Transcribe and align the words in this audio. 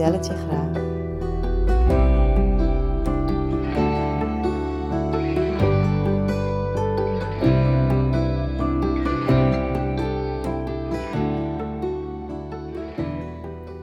vertel 0.00 0.36
graag. 0.36 0.88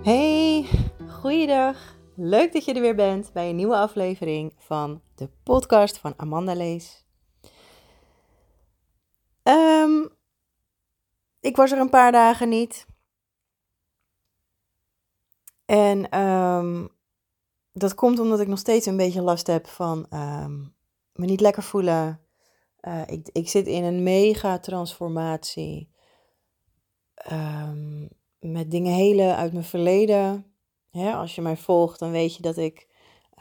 Hey, 0.03 0.66
goeiedag. 1.09 1.95
Leuk 2.16 2.54
dat 2.54 2.65
je 2.65 2.73
er 2.73 2.81
weer 2.81 2.95
bent 2.95 3.34
bij 3.34 3.49
een 3.49 3.55
nieuwe 3.55 3.76
aflevering 3.76 4.54
van 4.57 5.02
de 5.15 5.29
podcast 5.43 5.98
van 5.98 6.13
Amanda 6.18 6.54
Lees. 6.54 7.05
Ehm, 9.43 10.05
ik 11.40 11.55
was 11.55 11.71
er 11.71 11.79
een 11.79 11.90
paar 11.90 12.12
dagen 12.12 12.49
niet. 12.49 12.85
En 15.67 16.09
ehm, 16.09 16.85
dat 17.73 17.95
komt 17.95 18.20
omdat 18.20 18.39
ik 18.39 18.48
nog 18.48 18.59
steeds 18.59 18.85
een 18.85 18.98
beetje 18.98 19.21
last 19.21 19.48
heb 19.48 19.67
van 19.67 20.05
ehm, 20.09 20.60
me 21.13 21.26
niet 21.26 21.41
lekker 21.41 21.63
voelen. 21.63 22.20
Uh, 22.82 23.01
ik, 23.05 23.29
ik 23.32 23.49
zit 23.49 23.68
in 23.68 23.84
een 23.84 24.04
mega 24.04 24.60
transformatie. 24.60 25.90
met 28.40 28.71
dingen 28.71 28.93
helen 28.93 29.35
uit 29.35 29.54
mijn 29.54 29.65
verleden. 29.65 30.45
als 30.91 31.35
je 31.35 31.41
mij 31.41 31.57
volgt, 31.57 31.99
dan 31.99 32.12
weet 32.12 32.35
je 32.35 32.41
dat 32.41 32.57
ik 32.57 32.88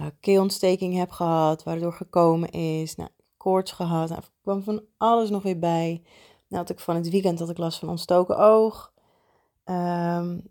uh, 0.01 0.07
keelontsteking 0.21 0.97
heb 0.97 1.11
gehad, 1.11 1.63
waardoor 1.63 1.93
gekomen 1.93 2.51
is. 2.51 2.95
Nou, 2.95 3.11
koorts 3.37 3.73
gehad. 3.73 4.09
Nou, 4.09 4.23
kwam 4.43 4.63
van 4.63 4.83
alles 4.97 5.31
nog 5.31 5.43
weer 5.43 5.59
bij. 5.59 6.03
Nou 6.49 6.67
ik 6.67 6.81
van 6.81 6.97
het 6.97 7.11
weekend 7.11 7.39
had 7.39 7.51
ik 7.51 7.59
last 7.59 7.79
van 7.79 7.89
ontstoken 7.89 8.39
oog. 8.39 8.93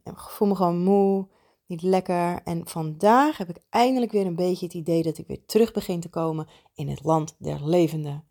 Ik 0.03 0.19
voel 0.19 0.47
me 0.47 0.55
gewoon 0.55 0.83
moe, 0.83 1.27
niet 1.67 1.81
lekker. 1.81 2.41
En 2.43 2.67
vandaag 2.67 3.37
heb 3.37 3.49
ik 3.49 3.57
eindelijk 3.69 4.11
weer 4.11 4.25
een 4.25 4.35
beetje 4.35 4.65
het 4.65 4.75
idee 4.75 5.03
dat 5.03 5.17
ik 5.17 5.27
weer 5.27 5.45
terug 5.45 5.71
begin 5.71 5.99
te 5.99 6.09
komen 6.09 6.47
in 6.73 6.87
het 6.87 7.03
land 7.03 7.35
der 7.39 7.69
levenden. 7.69 8.23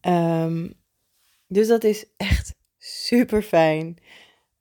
Um, 0.00 0.74
dus 1.46 1.68
dat 1.68 1.84
is 1.84 2.06
echt 2.16 2.54
super 2.78 3.42
fijn. 3.42 3.98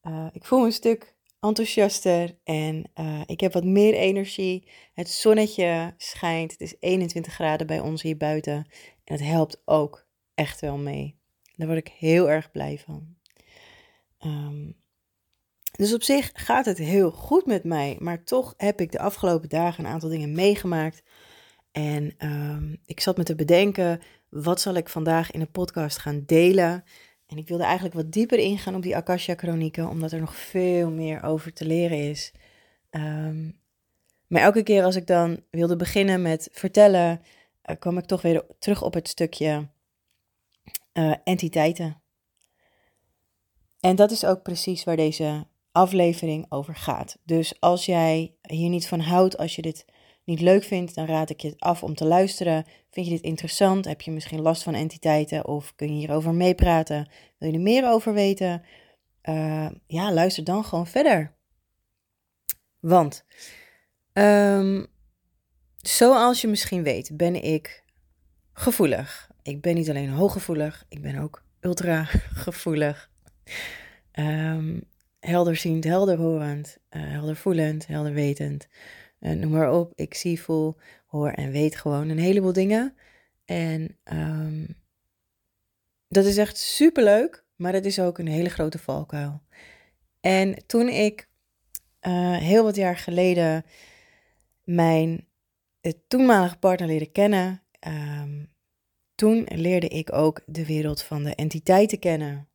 Uh, 0.03 0.27
ik 0.31 0.45
voel 0.45 0.59
me 0.59 0.65
een 0.65 0.71
stuk 0.71 1.15
enthousiaster 1.39 2.37
en 2.43 2.91
uh, 2.95 3.21
ik 3.25 3.39
heb 3.39 3.53
wat 3.53 3.63
meer 3.63 3.93
energie. 3.93 4.67
Het 4.93 5.09
zonnetje 5.09 5.93
schijnt. 5.97 6.51
Het 6.51 6.61
is 6.61 6.75
21 6.79 7.33
graden 7.33 7.67
bij 7.67 7.79
ons 7.79 8.01
hier 8.01 8.17
buiten. 8.17 8.53
En 8.53 8.65
dat 9.03 9.19
helpt 9.19 9.61
ook 9.65 10.07
echt 10.33 10.61
wel 10.61 10.77
mee. 10.77 11.15
Daar 11.55 11.67
word 11.67 11.79
ik 11.79 11.93
heel 11.97 12.29
erg 12.29 12.51
blij 12.51 12.79
van. 12.79 13.15
Um, 14.25 14.75
dus 15.77 15.93
op 15.93 16.03
zich 16.03 16.31
gaat 16.33 16.65
het 16.65 16.77
heel 16.77 17.11
goed 17.11 17.45
met 17.45 17.63
mij. 17.63 17.97
Maar 17.99 18.23
toch 18.23 18.53
heb 18.57 18.81
ik 18.81 18.91
de 18.91 18.99
afgelopen 18.99 19.49
dagen 19.49 19.85
een 19.85 19.91
aantal 19.91 20.09
dingen 20.09 20.31
meegemaakt. 20.31 21.03
En 21.71 22.15
um, 22.17 22.77
ik 22.85 22.99
zat 22.99 23.17
me 23.17 23.23
te 23.23 23.35
bedenken, 23.35 24.01
wat 24.29 24.61
zal 24.61 24.73
ik 24.73 24.89
vandaag 24.89 25.31
in 25.31 25.39
de 25.39 25.45
podcast 25.45 25.97
gaan 25.97 26.23
delen? 26.25 26.83
En 27.27 27.37
ik 27.37 27.47
wilde 27.47 27.63
eigenlijk 27.63 27.95
wat 27.95 28.11
dieper 28.11 28.39
ingaan 28.39 28.75
op 28.75 28.81
die 28.81 28.95
Akasha-chronieken, 28.95 29.89
omdat 29.89 30.11
er 30.11 30.19
nog 30.19 30.35
veel 30.35 30.89
meer 30.89 31.23
over 31.23 31.53
te 31.53 31.65
leren 31.65 32.09
is. 32.09 32.31
Um, 32.91 33.59
maar 34.27 34.41
elke 34.41 34.63
keer 34.63 34.83
als 34.83 34.95
ik 34.95 35.07
dan 35.07 35.39
wilde 35.51 35.75
beginnen 35.75 36.21
met 36.21 36.49
vertellen, 36.51 37.21
uh, 37.69 37.75
kwam 37.79 37.97
ik 37.97 38.05
toch 38.05 38.21
weer 38.21 38.45
terug 38.59 38.83
op 38.83 38.93
het 38.93 39.07
stukje 39.07 39.67
uh, 40.93 41.15
entiteiten. 41.23 42.01
En 43.79 43.95
dat 43.95 44.11
is 44.11 44.25
ook 44.25 44.41
precies 44.41 44.83
waar 44.83 44.95
deze 44.95 45.47
aflevering 45.75 46.45
over 46.49 46.75
gaat. 46.75 47.17
Dus 47.23 47.59
als 47.59 47.85
jij 47.85 48.35
hier 48.41 48.69
niet 48.69 48.87
van 48.87 48.99
houdt, 48.99 49.37
als 49.37 49.55
je 49.55 49.61
dit 49.61 49.85
niet 50.23 50.41
leuk 50.41 50.63
vindt, 50.63 50.95
dan 50.95 51.05
raad 51.05 51.29
ik 51.29 51.41
je 51.41 51.53
af 51.57 51.83
om 51.83 51.95
te 51.95 52.05
luisteren. 52.05 52.65
Vind 52.91 53.05
je 53.05 53.11
dit 53.11 53.21
interessant? 53.21 53.85
Heb 53.85 54.01
je 54.01 54.11
misschien 54.11 54.41
last 54.41 54.63
van 54.63 54.73
entiteiten 54.73 55.47
of 55.47 55.75
kun 55.75 55.87
je 55.87 55.93
hierover 55.93 56.33
meepraten? 56.33 57.09
Wil 57.37 57.49
je 57.49 57.55
er 57.55 57.61
meer 57.61 57.89
over 57.89 58.13
weten? 58.13 58.63
Uh, 59.29 59.69
ja, 59.87 60.13
luister 60.13 60.43
dan 60.43 60.65
gewoon 60.65 60.87
verder. 60.87 61.35
Want, 62.79 63.25
um, 64.13 64.87
zoals 65.77 66.41
je 66.41 66.47
misschien 66.47 66.83
weet, 66.83 67.17
ben 67.17 67.43
ik 67.43 67.83
gevoelig. 68.53 69.29
Ik 69.41 69.61
ben 69.61 69.75
niet 69.75 69.89
alleen 69.89 70.09
hooggevoelig, 70.09 70.85
ik 70.89 71.01
ben 71.01 71.17
ook 71.17 71.43
ultra 71.59 72.03
gevoelig. 72.45 73.09
Um, 74.19 74.83
helderziend, 75.25 75.83
helderhorend, 75.83 76.77
uh, 76.89 77.01
heldervoelend, 77.11 77.87
helderwetend. 77.87 78.67
Uh, 79.19 79.31
noem 79.31 79.51
maar 79.51 79.71
op. 79.71 79.91
Ik 79.95 80.13
zie, 80.13 80.41
voel, 80.41 80.77
hoor 81.05 81.29
en 81.29 81.51
weet 81.51 81.75
gewoon 81.75 82.09
een 82.09 82.19
heleboel 82.19 82.53
dingen. 82.53 82.95
En 83.45 83.97
um, 84.03 84.67
dat 86.07 86.25
is 86.25 86.37
echt 86.37 86.57
super 86.57 87.03
leuk, 87.03 87.45
maar 87.55 87.71
dat 87.71 87.85
is 87.85 87.99
ook 87.99 88.17
een 88.17 88.27
hele 88.27 88.49
grote 88.49 88.79
valkuil. 88.79 89.41
En 90.19 90.65
toen 90.65 90.89
ik 90.89 91.29
uh, 92.01 92.37
heel 92.37 92.63
wat 92.63 92.75
jaar 92.75 92.97
geleden 92.97 93.65
mijn 94.63 95.27
toenmalige 96.07 96.57
partner 96.57 96.87
leerde 96.87 97.11
kennen, 97.11 97.63
um, 97.87 98.53
toen 99.15 99.47
leerde 99.49 99.87
ik 99.87 100.13
ook 100.13 100.41
de 100.45 100.65
wereld 100.65 101.01
van 101.01 101.23
de 101.23 101.35
entiteiten 101.35 101.99
kennen. 101.99 102.47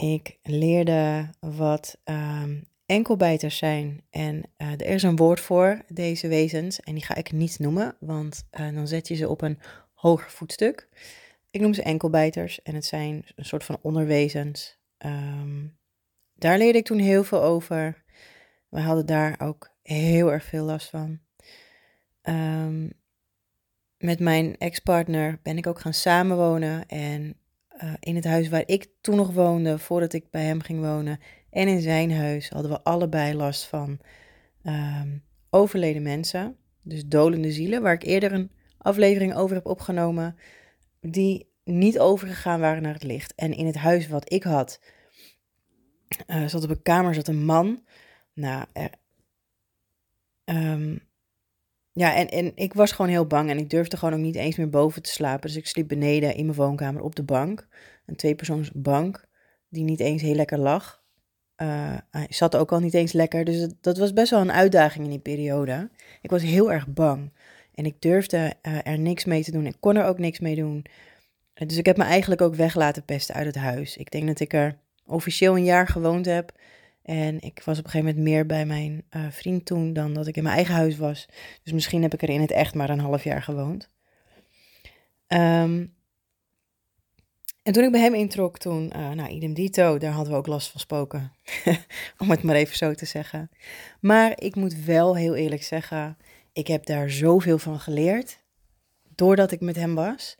Ik 0.00 0.38
leerde 0.42 1.30
wat 1.40 1.98
um, 2.04 2.64
enkelbijters 2.86 3.56
zijn. 3.56 4.02
En 4.10 4.42
uh, 4.58 4.72
er 4.72 4.86
is 4.86 5.02
een 5.02 5.16
woord 5.16 5.40
voor 5.40 5.82
deze 5.88 6.28
wezens. 6.28 6.80
En 6.80 6.94
die 6.94 7.04
ga 7.04 7.14
ik 7.14 7.32
niet 7.32 7.58
noemen, 7.58 7.96
want 7.98 8.44
uh, 8.60 8.74
dan 8.74 8.88
zet 8.88 9.08
je 9.08 9.14
ze 9.14 9.28
op 9.28 9.42
een 9.42 9.58
hoger 9.94 10.30
voetstuk. 10.30 10.88
Ik 11.50 11.60
noem 11.60 11.74
ze 11.74 11.82
enkelbijters 11.82 12.62
en 12.62 12.74
het 12.74 12.84
zijn 12.84 13.24
een 13.36 13.44
soort 13.44 13.64
van 13.64 13.78
onderwezens. 13.82 14.78
Um, 14.98 15.78
daar 16.34 16.58
leerde 16.58 16.78
ik 16.78 16.84
toen 16.84 16.98
heel 16.98 17.24
veel 17.24 17.42
over. 17.42 18.02
We 18.68 18.80
hadden 18.80 19.06
daar 19.06 19.40
ook 19.40 19.70
heel 19.82 20.32
erg 20.32 20.44
veel 20.44 20.64
last 20.64 20.88
van. 20.88 21.18
Um, 22.22 22.92
met 23.98 24.20
mijn 24.20 24.56
ex-partner 24.58 25.38
ben 25.42 25.56
ik 25.56 25.66
ook 25.66 25.80
gaan 25.80 25.94
samenwonen. 25.94 26.86
En 26.86 27.39
uh, 27.84 27.92
in 28.00 28.14
het 28.14 28.24
huis 28.24 28.48
waar 28.48 28.62
ik 28.66 28.88
toen 29.00 29.16
nog 29.16 29.32
woonde, 29.32 29.78
voordat 29.78 30.12
ik 30.12 30.30
bij 30.30 30.44
hem 30.44 30.60
ging 30.60 30.80
wonen, 30.80 31.18
en 31.50 31.68
in 31.68 31.80
zijn 31.80 32.12
huis 32.12 32.48
hadden 32.48 32.70
we 32.70 32.82
allebei 32.82 33.34
last 33.34 33.64
van 33.64 34.00
um, 34.64 35.22
overleden 35.50 36.02
mensen. 36.02 36.56
Dus 36.82 37.06
dolende 37.06 37.52
zielen, 37.52 37.82
waar 37.82 37.92
ik 37.92 38.02
eerder 38.02 38.32
een 38.32 38.50
aflevering 38.78 39.34
over 39.34 39.56
heb 39.56 39.66
opgenomen, 39.66 40.36
die 41.00 41.48
niet 41.64 41.98
overgegaan 41.98 42.60
waren 42.60 42.82
naar 42.82 42.92
het 42.92 43.02
licht. 43.02 43.34
En 43.34 43.52
in 43.52 43.66
het 43.66 43.76
huis 43.76 44.08
wat 44.08 44.32
ik 44.32 44.42
had, 44.42 44.80
uh, 46.26 46.46
zat 46.46 46.64
op 46.64 46.70
een 46.70 46.82
kamer 46.82 47.14
zat 47.14 47.28
een 47.28 47.44
man. 47.44 47.84
Nou, 48.34 48.64
er, 48.72 48.90
um, 50.44 51.08
ja, 52.00 52.14
en, 52.14 52.28
en 52.28 52.52
ik 52.54 52.74
was 52.74 52.92
gewoon 52.92 53.10
heel 53.10 53.26
bang 53.26 53.50
en 53.50 53.58
ik 53.58 53.70
durfde 53.70 53.96
gewoon 53.96 54.14
ook 54.14 54.20
niet 54.20 54.36
eens 54.36 54.56
meer 54.56 54.70
boven 54.70 55.02
te 55.02 55.10
slapen. 55.10 55.48
Dus 55.48 55.56
ik 55.56 55.66
sliep 55.66 55.88
beneden 55.88 56.34
in 56.34 56.44
mijn 56.44 56.56
woonkamer 56.56 57.02
op 57.02 57.14
de 57.16 57.22
bank. 57.22 57.68
Een 58.06 58.16
tweepersoons 58.16 58.70
bank, 58.74 59.24
die 59.68 59.84
niet 59.84 60.00
eens 60.00 60.22
heel 60.22 60.34
lekker 60.34 60.58
lag. 60.58 61.02
Uh, 61.62 61.96
hij 62.10 62.26
zat 62.28 62.56
ook 62.56 62.72
al 62.72 62.80
niet 62.80 62.94
eens 62.94 63.12
lekker, 63.12 63.44
dus 63.44 63.68
dat, 63.80 63.98
was 63.98 64.12
best 64.12 64.30
wel 64.30 64.40
een 64.40 64.52
uitdaging 64.52 65.04
in 65.04 65.10
die 65.10 65.18
periode. 65.18 65.90
Ik 66.22 66.30
was 66.30 66.42
heel 66.42 66.72
erg 66.72 66.88
bang 66.88 67.32
en 67.74 67.84
ik 67.84 67.94
durfde 67.98 68.54
uh, 68.62 68.78
er 68.82 68.98
niks 68.98 69.24
mee 69.24 69.42
te 69.42 69.50
doen. 69.50 69.66
Ik 69.66 69.76
kon 69.80 69.96
er 69.96 70.04
ook 70.04 70.18
niks 70.18 70.38
mee 70.38 70.56
doen. 70.56 70.84
dus 71.54 71.76
ik 71.76 71.86
heb 71.86 71.96
me 71.96 72.04
eigenlijk 72.04 72.40
ook 72.40 72.54
weg 72.54 72.74
laten 72.74 73.04
pesten 73.04 73.34
uit 73.34 73.46
het 73.46 73.56
huis. 73.56 73.96
Ik 73.96 74.10
denk 74.10 74.26
dat 74.26 74.40
ik 74.40 74.52
er 74.52 74.78
officieel 75.06 75.56
een 75.56 75.64
jaar 75.64 75.88
gewoond 75.88 76.26
heb. 76.26 76.52
En 77.02 77.40
ik 77.40 77.62
was 77.64 77.78
op 77.78 77.84
een 77.84 77.90
gegeven 77.90 78.14
moment 78.14 78.30
meer 78.30 78.46
bij 78.46 78.66
mijn 78.66 79.04
uh, 79.16 79.30
vriend 79.30 79.64
toen 79.66 79.92
dan 79.92 80.14
dat 80.14 80.26
ik 80.26 80.36
in 80.36 80.42
mijn 80.42 80.54
eigen 80.54 80.74
huis 80.74 80.96
was. 80.96 81.28
Dus 81.62 81.72
misschien 81.72 82.02
heb 82.02 82.14
ik 82.14 82.22
er 82.22 82.28
in 82.28 82.40
het 82.40 82.50
echt 82.50 82.74
maar 82.74 82.90
een 82.90 82.98
half 83.00 83.24
jaar 83.24 83.42
gewoond. 83.42 83.90
Um, 85.28 85.94
En 87.62 87.72
toen 87.72 87.84
ik 87.84 87.90
bij 87.92 88.00
hem 88.00 88.14
introk, 88.14 88.58
toen, 88.58 88.92
uh, 88.96 89.10
nou, 89.10 89.28
idem 89.28 89.54
dito, 89.54 89.98
daar 89.98 90.12
hadden 90.12 90.32
we 90.32 90.38
ook 90.38 90.46
last 90.46 90.70
van 90.70 90.80
spoken. 90.80 91.32
Om 92.18 92.30
het 92.30 92.42
maar 92.42 92.54
even 92.54 92.76
zo 92.76 92.94
te 92.94 93.04
zeggen. 93.04 93.50
Maar 94.00 94.40
ik 94.40 94.54
moet 94.54 94.74
wel 94.74 95.16
heel 95.16 95.34
eerlijk 95.36 95.62
zeggen, 95.62 96.16
ik 96.52 96.66
heb 96.66 96.86
daar 96.86 97.10
zoveel 97.10 97.58
van 97.58 97.80
geleerd. 97.80 98.42
Doordat 99.14 99.52
ik 99.52 99.60
met 99.60 99.76
hem 99.76 99.94
was. 99.94 100.36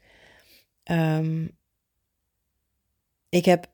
Um, 0.84 1.58
ik 3.28 3.44
heb, 3.44 3.69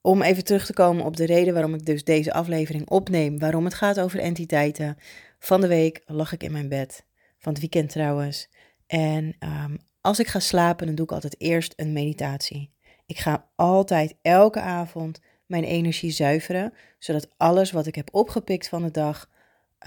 om 0.00 0.22
even 0.22 0.44
terug 0.44 0.66
te 0.66 0.72
komen 0.72 1.04
op 1.04 1.16
de 1.16 1.26
reden 1.26 1.52
waarom 1.52 1.74
ik 1.74 1.86
dus 1.86 2.04
deze 2.04 2.32
aflevering 2.32 2.88
opneem, 2.88 3.38
waarom 3.38 3.64
het 3.64 3.74
gaat 3.74 4.00
over 4.00 4.18
entiteiten. 4.18 4.96
Van 5.38 5.60
de 5.60 5.66
week 5.66 6.02
lag 6.06 6.32
ik 6.32 6.42
in 6.42 6.52
mijn 6.52 6.68
bed, 6.68 7.06
van 7.38 7.52
het 7.52 7.60
weekend 7.60 7.90
trouwens. 7.90 8.48
En 8.86 9.36
um, 9.38 9.78
als 10.00 10.18
ik 10.18 10.26
ga 10.26 10.38
slapen, 10.38 10.86
dan 10.86 10.94
doe 10.94 11.04
ik 11.04 11.12
altijd 11.12 11.40
eerst 11.40 11.72
een 11.76 11.92
meditatie. 11.92 12.72
Ik 13.06 13.18
ga 13.18 13.50
altijd 13.56 14.14
elke 14.22 14.60
avond 14.60 15.20
mijn 15.46 15.64
energie 15.64 16.10
zuiveren, 16.10 16.72
zodat 16.98 17.28
alles 17.36 17.70
wat 17.70 17.86
ik 17.86 17.94
heb 17.94 18.08
opgepikt 18.14 18.68
van 18.68 18.82
de 18.82 18.90
dag 18.90 19.30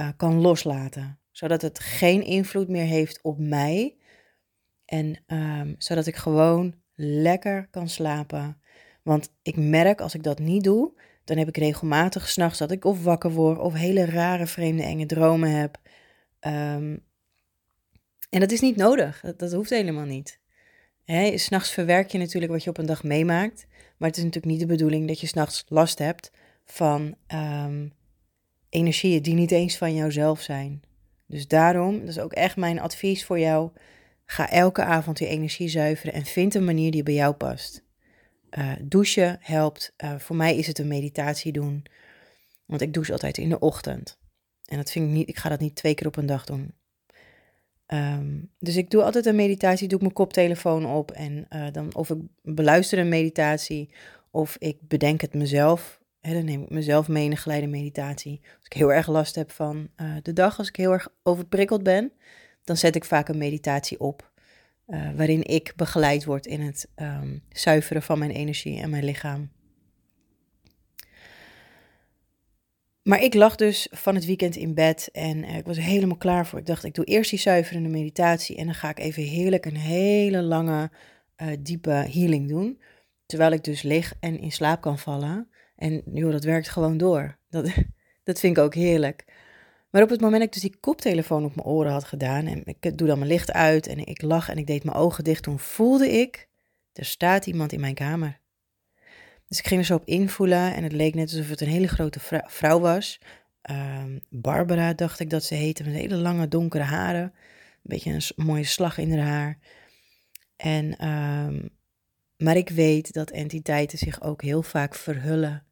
uh, 0.01 0.09
kan 0.17 0.41
loslaten. 0.41 1.19
Zodat 1.31 1.61
het 1.61 1.79
geen 1.79 2.23
invloed 2.23 2.67
meer 2.67 2.85
heeft 2.85 3.19
op 3.21 3.39
mij. 3.39 3.95
En 4.85 5.23
um, 5.27 5.75
zodat 5.77 6.07
ik 6.07 6.15
gewoon 6.15 6.75
lekker 6.95 7.67
kan 7.71 7.89
slapen. 7.89 8.61
Want 9.03 9.33
ik 9.41 9.57
merk 9.57 10.01
als 10.01 10.15
ik 10.15 10.23
dat 10.23 10.39
niet 10.39 10.63
doe, 10.63 10.91
dan 11.23 11.37
heb 11.37 11.47
ik 11.47 11.57
regelmatig 11.57 12.29
s'nachts 12.29 12.59
dat 12.59 12.71
ik 12.71 12.85
of 12.85 13.03
wakker 13.03 13.31
word 13.31 13.59
of 13.59 13.73
hele 13.73 14.05
rare, 14.05 14.47
vreemde, 14.47 14.83
enge 14.83 15.05
dromen 15.05 15.49
heb. 15.49 15.77
Um, 16.39 17.03
en 18.29 18.39
dat 18.39 18.51
is 18.51 18.61
niet 18.61 18.75
nodig. 18.75 19.21
Dat, 19.21 19.39
dat 19.39 19.51
hoeft 19.51 19.69
helemaal 19.69 20.05
niet. 20.05 20.39
S'nachts 21.35 21.71
verwerk 21.71 22.11
je 22.11 22.17
natuurlijk 22.17 22.51
wat 22.51 22.63
je 22.63 22.69
op 22.69 22.77
een 22.77 22.85
dag 22.85 23.03
meemaakt. 23.03 23.65
Maar 23.97 24.09
het 24.09 24.17
is 24.17 24.23
natuurlijk 24.23 24.51
niet 24.51 24.61
de 24.61 24.73
bedoeling 24.73 25.07
dat 25.07 25.19
je 25.19 25.27
s'nachts 25.27 25.65
last 25.67 25.99
hebt 25.99 26.31
van 26.65 27.15
um, 27.27 27.93
energieën 28.69 29.21
die 29.21 29.33
niet 29.33 29.51
eens 29.51 29.77
van 29.77 29.95
jouzelf 29.95 30.41
zijn. 30.41 30.81
Dus 31.27 31.47
daarom, 31.47 31.99
dat 31.99 32.09
is 32.09 32.19
ook 32.19 32.33
echt 32.33 32.55
mijn 32.55 32.79
advies 32.79 33.25
voor 33.25 33.39
jou. 33.39 33.71
Ga 34.25 34.49
elke 34.49 34.83
avond 34.83 35.19
je 35.19 35.27
energie 35.27 35.67
zuiveren 35.67 36.13
en 36.13 36.25
vind 36.25 36.55
een 36.55 36.63
manier 36.63 36.91
die 36.91 37.03
bij 37.03 37.13
jou 37.13 37.33
past. 37.33 37.83
Uh, 38.57 38.71
douchen 38.81 39.37
helpt. 39.41 39.93
Uh, 40.03 40.19
voor 40.19 40.35
mij 40.35 40.57
is 40.57 40.67
het 40.67 40.79
een 40.79 40.87
meditatie 40.87 41.51
doen. 41.51 41.85
Want 42.65 42.81
ik 42.81 42.93
douche 42.93 43.11
altijd 43.11 43.37
in 43.37 43.49
de 43.49 43.59
ochtend. 43.59 44.17
En 44.65 44.77
dat 44.77 44.91
vind 44.91 45.07
ik 45.07 45.11
niet, 45.11 45.29
ik 45.29 45.37
ga 45.37 45.49
dat 45.49 45.59
niet 45.59 45.75
twee 45.75 45.93
keer 45.93 46.07
op 46.07 46.15
een 46.15 46.25
dag 46.25 46.45
doen. 46.45 46.73
Um, 47.87 48.51
dus 48.59 48.75
ik 48.75 48.89
doe 48.89 49.03
altijd 49.03 49.25
een 49.25 49.35
meditatie, 49.35 49.87
doe 49.87 49.97
ik 49.97 50.03
mijn 50.03 50.13
koptelefoon 50.13 50.85
op 50.85 51.11
en 51.11 51.45
uh, 51.49 51.67
dan 51.71 51.95
of 51.95 52.09
ik 52.09 52.17
beluister 52.41 52.99
een 52.99 53.09
meditatie 53.09 53.93
of 54.31 54.55
ik 54.59 54.77
bedenk 54.81 55.21
het 55.21 55.33
mezelf. 55.33 56.01
Hè, 56.19 56.33
dan 56.33 56.45
neem 56.45 56.63
ik 56.63 56.69
mezelf 56.69 57.07
mee 57.07 57.25
in 57.25 57.31
een 57.31 57.37
geleide 57.37 57.67
meditatie. 57.67 58.41
Als 58.43 58.65
ik 58.65 58.73
heel 58.73 58.93
erg 58.93 59.07
last 59.07 59.35
heb 59.35 59.51
van 59.51 59.89
de 60.21 60.33
dag, 60.33 60.57
als 60.57 60.67
ik 60.67 60.75
heel 60.75 60.91
erg 60.91 61.07
overprikkeld 61.23 61.83
ben, 61.83 62.11
dan 62.63 62.77
zet 62.77 62.95
ik 62.95 63.05
vaak 63.05 63.27
een 63.27 63.37
meditatie 63.37 63.99
op. 63.99 64.31
Uh, 64.87 65.11
waarin 65.15 65.43
ik 65.43 65.73
begeleid 65.75 66.25
word 66.25 66.45
in 66.45 66.61
het 66.61 66.89
um, 66.95 67.43
zuiveren 67.49 68.01
van 68.01 68.19
mijn 68.19 68.31
energie 68.31 68.79
en 68.79 68.89
mijn 68.89 69.03
lichaam. 69.03 69.49
Maar 73.03 73.21
ik 73.21 73.33
lag 73.33 73.55
dus 73.55 73.87
van 73.91 74.15
het 74.15 74.25
weekend 74.25 74.55
in 74.55 74.73
bed 74.73 75.09
en 75.11 75.43
eh, 75.43 75.57
ik 75.57 75.65
was 75.65 75.77
helemaal 75.77 76.17
klaar 76.17 76.47
voor. 76.47 76.59
Ik 76.59 76.65
dacht, 76.65 76.83
ik 76.83 76.93
doe 76.93 77.05
eerst 77.05 77.29
die 77.29 77.39
zuiverende 77.39 77.89
meditatie 77.89 78.55
en 78.57 78.65
dan 78.65 78.75
ga 78.75 78.89
ik 78.89 78.99
even 78.99 79.23
heerlijk 79.23 79.65
een 79.65 79.77
hele 79.77 80.41
lange, 80.41 80.91
uh, 81.37 81.47
diepe 81.59 81.89
healing 81.89 82.47
doen. 82.47 82.81
Terwijl 83.25 83.51
ik 83.51 83.63
dus 83.63 83.81
lig 83.81 84.13
en 84.19 84.39
in 84.39 84.51
slaap 84.51 84.81
kan 84.81 84.99
vallen. 84.99 85.49
En 85.75 86.01
joh, 86.13 86.31
dat 86.31 86.43
werkt 86.43 86.69
gewoon 86.69 86.97
door. 86.97 87.37
Dat, 87.49 87.65
dat 88.23 88.39
vind 88.39 88.57
ik 88.57 88.63
ook 88.63 88.75
heerlijk. 88.75 89.25
Maar 89.93 90.01
op 90.01 90.09
het 90.09 90.21
moment 90.21 90.39
dat 90.39 90.47
ik 90.47 90.53
dus 90.53 90.71
die 90.71 90.79
koptelefoon 90.79 91.45
op 91.45 91.55
mijn 91.55 91.67
oren 91.67 91.91
had 91.91 92.03
gedaan 92.03 92.45
en 92.45 92.61
ik 92.65 92.97
doe 92.97 93.07
dan 93.07 93.17
mijn 93.17 93.31
licht 93.31 93.51
uit 93.51 93.87
en 93.87 94.05
ik 94.05 94.21
lag 94.21 94.49
en 94.49 94.57
ik 94.57 94.67
deed 94.67 94.83
mijn 94.83 94.97
ogen 94.97 95.23
dicht, 95.23 95.43
toen 95.43 95.59
voelde 95.59 96.09
ik, 96.09 96.47
er 96.93 97.05
staat 97.05 97.45
iemand 97.45 97.71
in 97.71 97.79
mijn 97.79 97.93
kamer. 97.93 98.39
Dus 99.47 99.59
ik 99.59 99.67
ging 99.67 99.79
er 99.79 99.85
zo 99.85 99.95
op 99.95 100.05
invoelen 100.05 100.73
en 100.73 100.83
het 100.83 100.91
leek 100.91 101.15
net 101.15 101.31
alsof 101.31 101.49
het 101.49 101.61
een 101.61 101.67
hele 101.67 101.87
grote 101.87 102.19
vrouw 102.47 102.79
was. 102.79 103.19
Um, 103.71 104.21
Barbara 104.29 104.93
dacht 104.93 105.19
ik 105.19 105.29
dat 105.29 105.43
ze 105.43 105.55
heette, 105.55 105.83
met 105.83 105.93
hele 105.93 106.15
lange 106.15 106.47
donkere 106.47 106.83
haren. 106.83 107.23
Een 107.23 107.31
beetje 107.81 108.11
een 108.11 108.45
mooie 108.45 108.63
slag 108.63 108.97
in 108.97 109.19
haar. 109.19 109.57
En, 110.55 111.07
um, 111.07 111.69
maar 112.37 112.55
ik 112.55 112.69
weet 112.69 113.13
dat 113.13 113.31
entiteiten 113.31 113.97
zich 113.97 114.21
ook 114.21 114.41
heel 114.41 114.63
vaak 114.63 114.95
verhullen 114.95 115.63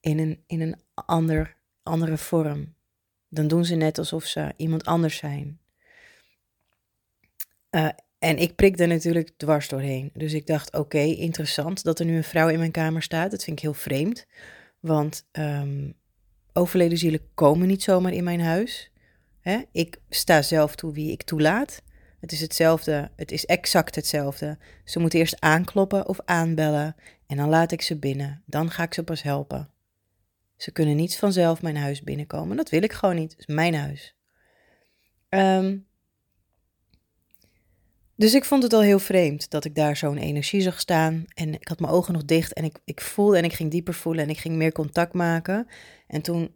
in 0.00 0.18
een, 0.18 0.42
in 0.46 0.60
een 0.60 0.80
ander, 0.94 1.56
andere 1.82 2.16
vorm. 2.16 2.78
Dan 3.30 3.48
doen 3.48 3.64
ze 3.64 3.74
net 3.74 3.98
alsof 3.98 4.24
ze 4.24 4.52
iemand 4.56 4.84
anders 4.84 5.16
zijn. 5.16 5.58
Uh, 7.70 7.88
en 8.18 8.38
ik 8.38 8.54
prikte 8.54 8.86
natuurlijk 8.86 9.30
dwars 9.36 9.68
doorheen. 9.68 10.10
Dus 10.14 10.32
ik 10.32 10.46
dacht, 10.46 10.74
oké, 10.76 10.98
interessant 10.98 11.82
dat 11.82 11.98
er 11.98 12.04
nu 12.04 12.16
een 12.16 12.24
vrouw 12.24 12.48
in 12.48 12.58
mijn 12.58 12.70
kamer 12.70 13.02
staat. 13.02 13.30
Dat 13.30 13.44
vind 13.44 13.56
ik 13.56 13.62
heel 13.62 13.74
vreemd. 13.74 14.26
Want 14.80 15.26
um, 15.32 15.94
overleden 16.52 16.98
zielen 16.98 17.20
komen 17.34 17.68
niet 17.68 17.82
zomaar 17.82 18.12
in 18.12 18.24
mijn 18.24 18.40
huis. 18.40 18.90
Hè? 19.40 19.62
Ik 19.72 20.00
sta 20.08 20.42
zelf 20.42 20.74
toe 20.74 20.92
wie 20.92 21.10
ik 21.10 21.22
toelaat. 21.22 21.82
Het 22.20 22.32
is 22.32 22.40
hetzelfde, 22.40 23.10
het 23.16 23.32
is 23.32 23.46
exact 23.46 23.94
hetzelfde. 23.94 24.58
Ze 24.84 24.98
moeten 24.98 25.18
eerst 25.18 25.40
aankloppen 25.40 26.08
of 26.08 26.20
aanbellen 26.24 26.96
en 27.26 27.36
dan 27.36 27.48
laat 27.48 27.72
ik 27.72 27.82
ze 27.82 27.98
binnen. 27.98 28.42
Dan 28.46 28.70
ga 28.70 28.82
ik 28.82 28.94
ze 28.94 29.02
pas 29.02 29.22
helpen. 29.22 29.70
Ze 30.60 30.72
kunnen 30.72 30.96
niet 30.96 31.18
vanzelf 31.18 31.62
mijn 31.62 31.76
huis 31.76 32.02
binnenkomen. 32.02 32.56
Dat 32.56 32.70
wil 32.70 32.82
ik 32.82 32.92
gewoon 32.92 33.14
niet. 33.14 33.30
Het 33.30 33.40
is 33.40 33.54
mijn 33.54 33.74
huis. 33.74 34.16
Um, 35.28 35.86
dus 38.16 38.34
ik 38.34 38.44
vond 38.44 38.62
het 38.62 38.72
al 38.72 38.82
heel 38.82 38.98
vreemd 38.98 39.50
dat 39.50 39.64
ik 39.64 39.74
daar 39.74 39.96
zo'n 39.96 40.16
energie 40.16 40.60
zag 40.60 40.80
staan. 40.80 41.24
En 41.34 41.54
ik 41.54 41.68
had 41.68 41.80
mijn 41.80 41.92
ogen 41.92 42.12
nog 42.12 42.24
dicht 42.24 42.52
en 42.52 42.64
ik, 42.64 42.78
ik 42.84 43.00
voelde 43.00 43.36
en 43.36 43.44
ik 43.44 43.52
ging 43.52 43.70
dieper 43.70 43.94
voelen 43.94 44.24
en 44.24 44.30
ik 44.30 44.38
ging 44.38 44.56
meer 44.56 44.72
contact 44.72 45.12
maken. 45.12 45.66
En 46.06 46.22
toen 46.22 46.54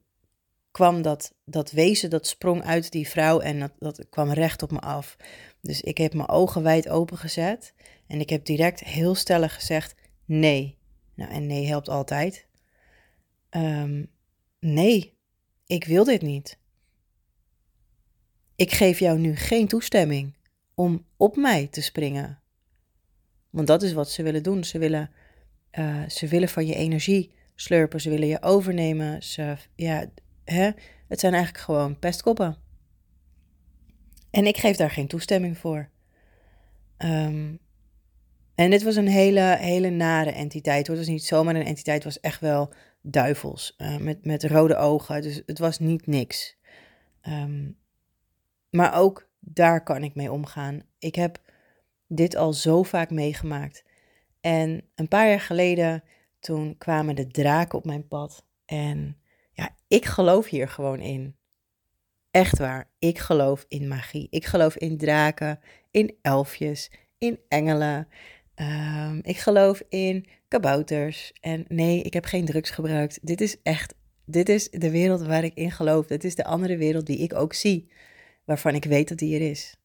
kwam 0.70 1.02
dat, 1.02 1.34
dat 1.44 1.70
wezen, 1.70 2.10
dat 2.10 2.26
sprong 2.26 2.64
uit 2.64 2.90
die 2.90 3.08
vrouw 3.08 3.40
en 3.40 3.58
dat, 3.58 3.72
dat 3.78 4.06
kwam 4.10 4.32
recht 4.32 4.62
op 4.62 4.70
me 4.70 4.80
af. 4.80 5.16
Dus 5.60 5.80
ik 5.80 5.98
heb 5.98 6.14
mijn 6.14 6.28
ogen 6.28 6.62
wijd 6.62 6.88
open 6.88 7.18
gezet 7.18 7.74
en 8.06 8.20
ik 8.20 8.30
heb 8.30 8.44
direct 8.44 8.80
heel 8.80 9.14
stellig 9.14 9.54
gezegd 9.54 9.94
nee. 10.24 10.78
Nou, 11.14 11.30
en 11.30 11.46
nee 11.46 11.66
helpt 11.66 11.88
altijd. 11.88 12.46
Um, 13.56 14.10
nee, 14.60 15.18
ik 15.66 15.84
wil 15.84 16.04
dit 16.04 16.22
niet. 16.22 16.58
Ik 18.56 18.72
geef 18.72 18.98
jou 18.98 19.18
nu 19.18 19.36
geen 19.36 19.68
toestemming 19.68 20.34
om 20.74 21.06
op 21.16 21.36
mij 21.36 21.66
te 21.66 21.82
springen. 21.82 22.42
Want 23.50 23.66
dat 23.66 23.82
is 23.82 23.92
wat 23.92 24.10
ze 24.10 24.22
willen 24.22 24.42
doen. 24.42 24.64
Ze 24.64 24.78
willen, 24.78 25.10
uh, 25.72 26.08
ze 26.08 26.26
willen 26.26 26.48
van 26.48 26.66
je 26.66 26.74
energie 26.74 27.34
slurpen. 27.54 28.00
Ze 28.00 28.10
willen 28.10 28.28
je 28.28 28.42
overnemen. 28.42 29.22
Ze, 29.22 29.56
ja, 29.74 30.06
hè? 30.44 30.70
Het 31.08 31.20
zijn 31.20 31.34
eigenlijk 31.34 31.64
gewoon 31.64 31.98
pestkoppen. 31.98 32.56
En 34.30 34.46
ik 34.46 34.56
geef 34.56 34.76
daar 34.76 34.90
geen 34.90 35.08
toestemming 35.08 35.58
voor. 35.58 35.88
Um, 36.98 37.58
en 38.54 38.70
dit 38.70 38.82
was 38.82 38.96
een 38.96 39.08
hele, 39.08 39.56
hele 39.60 39.90
nare 39.90 40.30
entiteit. 40.30 40.86
Het 40.86 40.96
was 40.96 41.06
niet 41.06 41.24
zomaar 41.24 41.54
een 41.54 41.64
entiteit, 41.64 42.04
het 42.04 42.14
was 42.14 42.20
echt 42.20 42.40
wel 42.40 42.72
duivels. 43.06 43.74
Uh, 43.78 43.96
met, 43.96 44.24
met 44.24 44.44
rode 44.44 44.76
ogen. 44.76 45.22
Dus 45.22 45.42
het 45.46 45.58
was 45.58 45.78
niet 45.78 46.06
niks. 46.06 46.56
Um, 47.28 47.78
maar 48.70 48.94
ook 48.94 49.28
daar 49.40 49.82
kan 49.82 50.02
ik 50.02 50.14
mee 50.14 50.32
omgaan. 50.32 50.82
Ik 50.98 51.14
heb 51.14 51.40
dit 52.08 52.36
al 52.36 52.52
zo 52.52 52.82
vaak 52.82 53.10
meegemaakt. 53.10 53.84
En 54.40 54.84
een 54.94 55.08
paar 55.08 55.28
jaar 55.28 55.40
geleden, 55.40 56.04
toen 56.40 56.78
kwamen 56.78 57.16
de 57.16 57.26
draken 57.26 57.78
op 57.78 57.84
mijn 57.84 58.08
pad. 58.08 58.46
En 58.66 59.16
ja, 59.52 59.74
ik 59.88 60.04
geloof 60.04 60.48
hier 60.48 60.68
gewoon 60.68 61.00
in. 61.00 61.36
Echt 62.30 62.58
waar, 62.58 62.90
ik 62.98 63.18
geloof 63.18 63.64
in 63.68 63.88
magie. 63.88 64.26
Ik 64.30 64.44
geloof 64.44 64.76
in 64.76 64.98
draken, 64.98 65.60
in 65.90 66.16
elfjes, 66.22 66.90
in 67.18 67.38
engelen. 67.48 68.08
Um, 68.56 69.20
ik 69.22 69.38
geloof 69.38 69.82
in 69.88 70.26
kabouters. 70.48 71.32
En 71.40 71.64
nee, 71.68 72.02
ik 72.02 72.12
heb 72.12 72.24
geen 72.24 72.44
drugs 72.44 72.70
gebruikt. 72.70 73.18
Dit 73.22 73.40
is 73.40 73.62
echt, 73.62 73.94
dit 74.24 74.48
is 74.48 74.70
de 74.70 74.90
wereld 74.90 75.22
waar 75.22 75.44
ik 75.44 75.54
in 75.54 75.70
geloof. 75.70 76.06
Dit 76.06 76.24
is 76.24 76.34
de 76.34 76.44
andere 76.44 76.76
wereld 76.76 77.06
die 77.06 77.18
ik 77.18 77.34
ook 77.34 77.52
zie 77.52 77.90
waarvan 78.44 78.74
ik 78.74 78.84
weet 78.84 79.08
dat 79.08 79.18
die 79.18 79.34
er 79.34 79.50
is. 79.50 79.76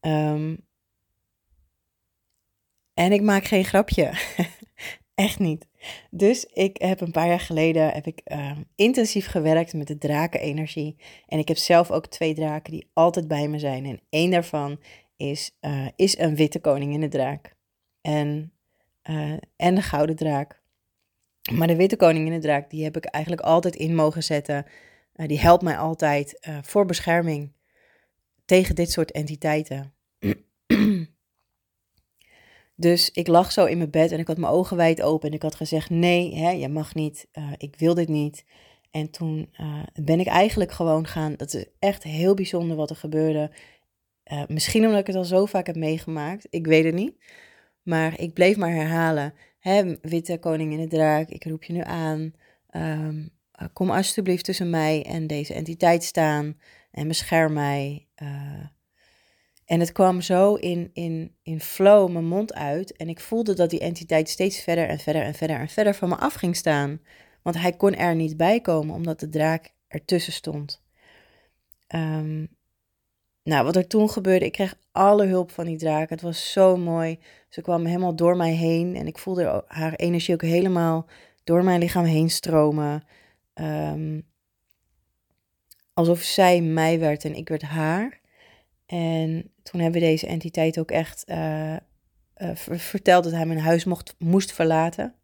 Um, 0.00 0.66
en 2.94 3.12
ik 3.12 3.22
maak 3.22 3.44
geen 3.44 3.64
grapje. 3.64 4.12
Echt 5.14 5.38
niet. 5.38 5.66
Dus 6.10 6.44
ik 6.44 6.76
heb 6.76 7.00
een 7.00 7.10
paar 7.10 7.26
jaar 7.26 7.40
geleden 7.40 7.92
heb 7.92 8.06
ik, 8.06 8.20
uh, 8.24 8.58
intensief 8.74 9.26
gewerkt 9.26 9.72
met 9.72 9.86
de 9.86 9.98
drakenenergie. 9.98 10.96
En 11.26 11.38
ik 11.38 11.48
heb 11.48 11.56
zelf 11.56 11.90
ook 11.90 12.06
twee 12.06 12.34
draken 12.34 12.72
die 12.72 12.90
altijd 12.92 13.28
bij 13.28 13.48
me 13.48 13.58
zijn. 13.58 13.84
En 13.84 14.00
één 14.08 14.30
daarvan 14.30 14.80
is, 15.16 15.56
uh, 15.60 15.88
is 15.96 16.18
een 16.18 16.36
witte 16.36 16.60
koning 16.60 16.92
in 16.92 17.00
de 17.00 17.08
draak. 17.08 17.54
En, 18.00 18.52
en 19.56 19.74
de 19.74 19.82
gouden 19.82 20.16
draak. 20.16 20.62
Maar 21.52 21.66
de 21.66 21.76
witte 21.76 21.96
koning 21.96 22.26
in 22.26 22.32
de 22.32 22.38
draak, 22.38 22.70
die 22.70 22.84
heb 22.84 22.96
ik 22.96 23.04
eigenlijk 23.04 23.42
altijd 23.42 23.76
in 23.76 23.94
mogen 23.94 24.22
zetten. 24.22 24.66
Uh, 25.14 25.26
die 25.26 25.38
helpt 25.38 25.62
mij 25.62 25.78
altijd 25.78 26.48
voor 26.62 26.86
bescherming 26.86 27.52
tegen 28.44 28.74
dit 28.74 28.90
soort 28.90 29.12
entiteiten. 29.12 29.94
dus 32.86 33.10
ik 33.10 33.26
lag 33.26 33.52
zo 33.52 33.64
in 33.64 33.78
mijn 33.78 33.90
bed 33.90 34.12
en 34.12 34.18
ik 34.18 34.26
had 34.26 34.38
mijn 34.38 34.52
ogen 34.52 34.76
wijd 34.76 35.02
open 35.02 35.28
en 35.28 35.34
ik 35.34 35.42
had 35.42 35.54
gezegd: 35.54 35.90
nee, 35.90 36.34
hè, 36.34 36.50
je 36.50 36.68
mag 36.68 36.94
niet, 36.94 37.28
ik 37.56 37.76
wil 37.76 37.94
dit 37.94 38.08
niet. 38.08 38.44
En 38.90 39.10
toen 39.10 39.50
ben 40.02 40.20
ik 40.20 40.26
eigenlijk 40.26 40.72
gewoon 40.72 41.06
gaan. 41.06 41.34
Dat 41.36 41.54
is 41.54 41.64
echt 41.78 42.02
heel 42.02 42.34
bijzonder 42.34 42.76
wat 42.76 42.90
er 42.90 42.96
gebeurde. 42.96 43.50
Uh, 44.32 44.42
misschien 44.46 44.84
omdat 44.84 45.00
ik 45.00 45.06
het 45.06 45.16
al 45.16 45.24
zo 45.24 45.46
vaak 45.46 45.66
heb 45.66 45.76
meegemaakt, 45.76 46.46
ik 46.50 46.66
weet 46.66 46.84
het 46.84 46.94
niet. 46.94 47.14
Maar 47.82 48.20
ik 48.20 48.32
bleef 48.32 48.56
maar 48.56 48.72
herhalen. 48.72 49.34
Witte 50.00 50.38
koning 50.38 50.72
in 50.72 50.80
de 50.80 50.96
draak, 50.96 51.28
ik 51.28 51.44
roep 51.44 51.64
je 51.64 51.72
nu 51.72 51.82
aan. 51.82 52.32
Um, 52.70 53.30
kom 53.72 53.90
alsjeblieft 53.90 54.44
tussen 54.44 54.70
mij 54.70 55.04
en 55.04 55.26
deze 55.26 55.54
entiteit 55.54 56.04
staan 56.04 56.58
en 56.90 57.08
bescherm 57.08 57.52
mij. 57.52 58.06
Uh, 58.22 58.66
en 59.64 59.80
het 59.80 59.92
kwam 59.92 60.20
zo 60.20 60.54
in, 60.54 60.90
in, 60.92 61.34
in 61.42 61.60
flow 61.60 62.10
mijn 62.10 62.26
mond 62.26 62.54
uit. 62.54 62.96
En 62.96 63.08
ik 63.08 63.20
voelde 63.20 63.54
dat 63.54 63.70
die 63.70 63.80
entiteit 63.80 64.28
steeds 64.28 64.60
verder 64.60 64.88
en 64.88 64.98
verder 64.98 65.22
en 65.22 65.34
verder 65.34 65.56
en 65.56 65.68
verder 65.68 65.94
van 65.94 66.08
me 66.08 66.16
af 66.16 66.34
ging 66.34 66.56
staan. 66.56 67.00
Want 67.42 67.60
hij 67.60 67.72
kon 67.72 67.94
er 67.94 68.14
niet 68.14 68.36
bij 68.36 68.60
komen, 68.60 68.94
omdat 68.94 69.20
de 69.20 69.28
draak 69.28 69.74
ertussen 69.88 70.32
stond. 70.32 70.82
Um, 71.94 72.48
nou, 73.46 73.64
wat 73.64 73.76
er 73.76 73.86
toen 73.86 74.10
gebeurde, 74.10 74.44
ik 74.44 74.52
kreeg 74.52 74.74
alle 74.92 75.26
hulp 75.26 75.50
van 75.50 75.64
die 75.64 75.76
draak. 75.76 76.10
Het 76.10 76.20
was 76.20 76.52
zo 76.52 76.76
mooi. 76.76 77.18
Ze 77.48 77.60
kwam 77.60 77.84
helemaal 77.84 78.16
door 78.16 78.36
mij 78.36 78.52
heen 78.52 78.96
en 78.96 79.06
ik 79.06 79.18
voelde 79.18 79.64
haar 79.66 79.94
energie 79.94 80.34
ook 80.34 80.42
helemaal 80.42 81.06
door 81.44 81.64
mijn 81.64 81.80
lichaam 81.80 82.04
heen 82.04 82.30
stromen. 82.30 83.04
Um, 83.54 84.26
alsof 85.92 86.20
zij 86.20 86.60
mij 86.60 86.98
werd 86.98 87.24
en 87.24 87.34
ik 87.34 87.48
werd 87.48 87.62
haar. 87.62 88.20
En 88.86 89.52
toen 89.62 89.80
hebben 89.80 90.00
we 90.00 90.06
deze 90.06 90.26
entiteit 90.26 90.78
ook 90.78 90.90
echt 90.90 91.24
uh, 91.26 91.72
uh, 91.72 92.50
verteld 92.54 93.24
dat 93.24 93.32
hij 93.32 93.46
mijn 93.46 93.60
huis 93.60 93.84
mocht, 93.84 94.14
moest 94.18 94.52
verlaten. 94.52 95.14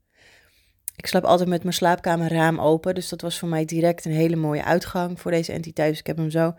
Ik 0.97 1.07
slaap 1.07 1.25
altijd 1.25 1.49
met 1.49 1.63
mijn 1.63 1.75
slaapkamerraam 1.75 2.61
open, 2.61 2.95
dus 2.95 3.09
dat 3.09 3.21
was 3.21 3.39
voor 3.39 3.49
mij 3.49 3.65
direct 3.65 4.05
een 4.05 4.13
hele 4.13 4.37
mooie 4.37 4.65
uitgang 4.65 5.21
voor 5.21 5.31
deze 5.31 5.53
entiteit. 5.53 5.91
Dus 5.91 5.99
ik 5.99 6.07
heb 6.07 6.17
hem 6.17 6.31
zo 6.31 6.55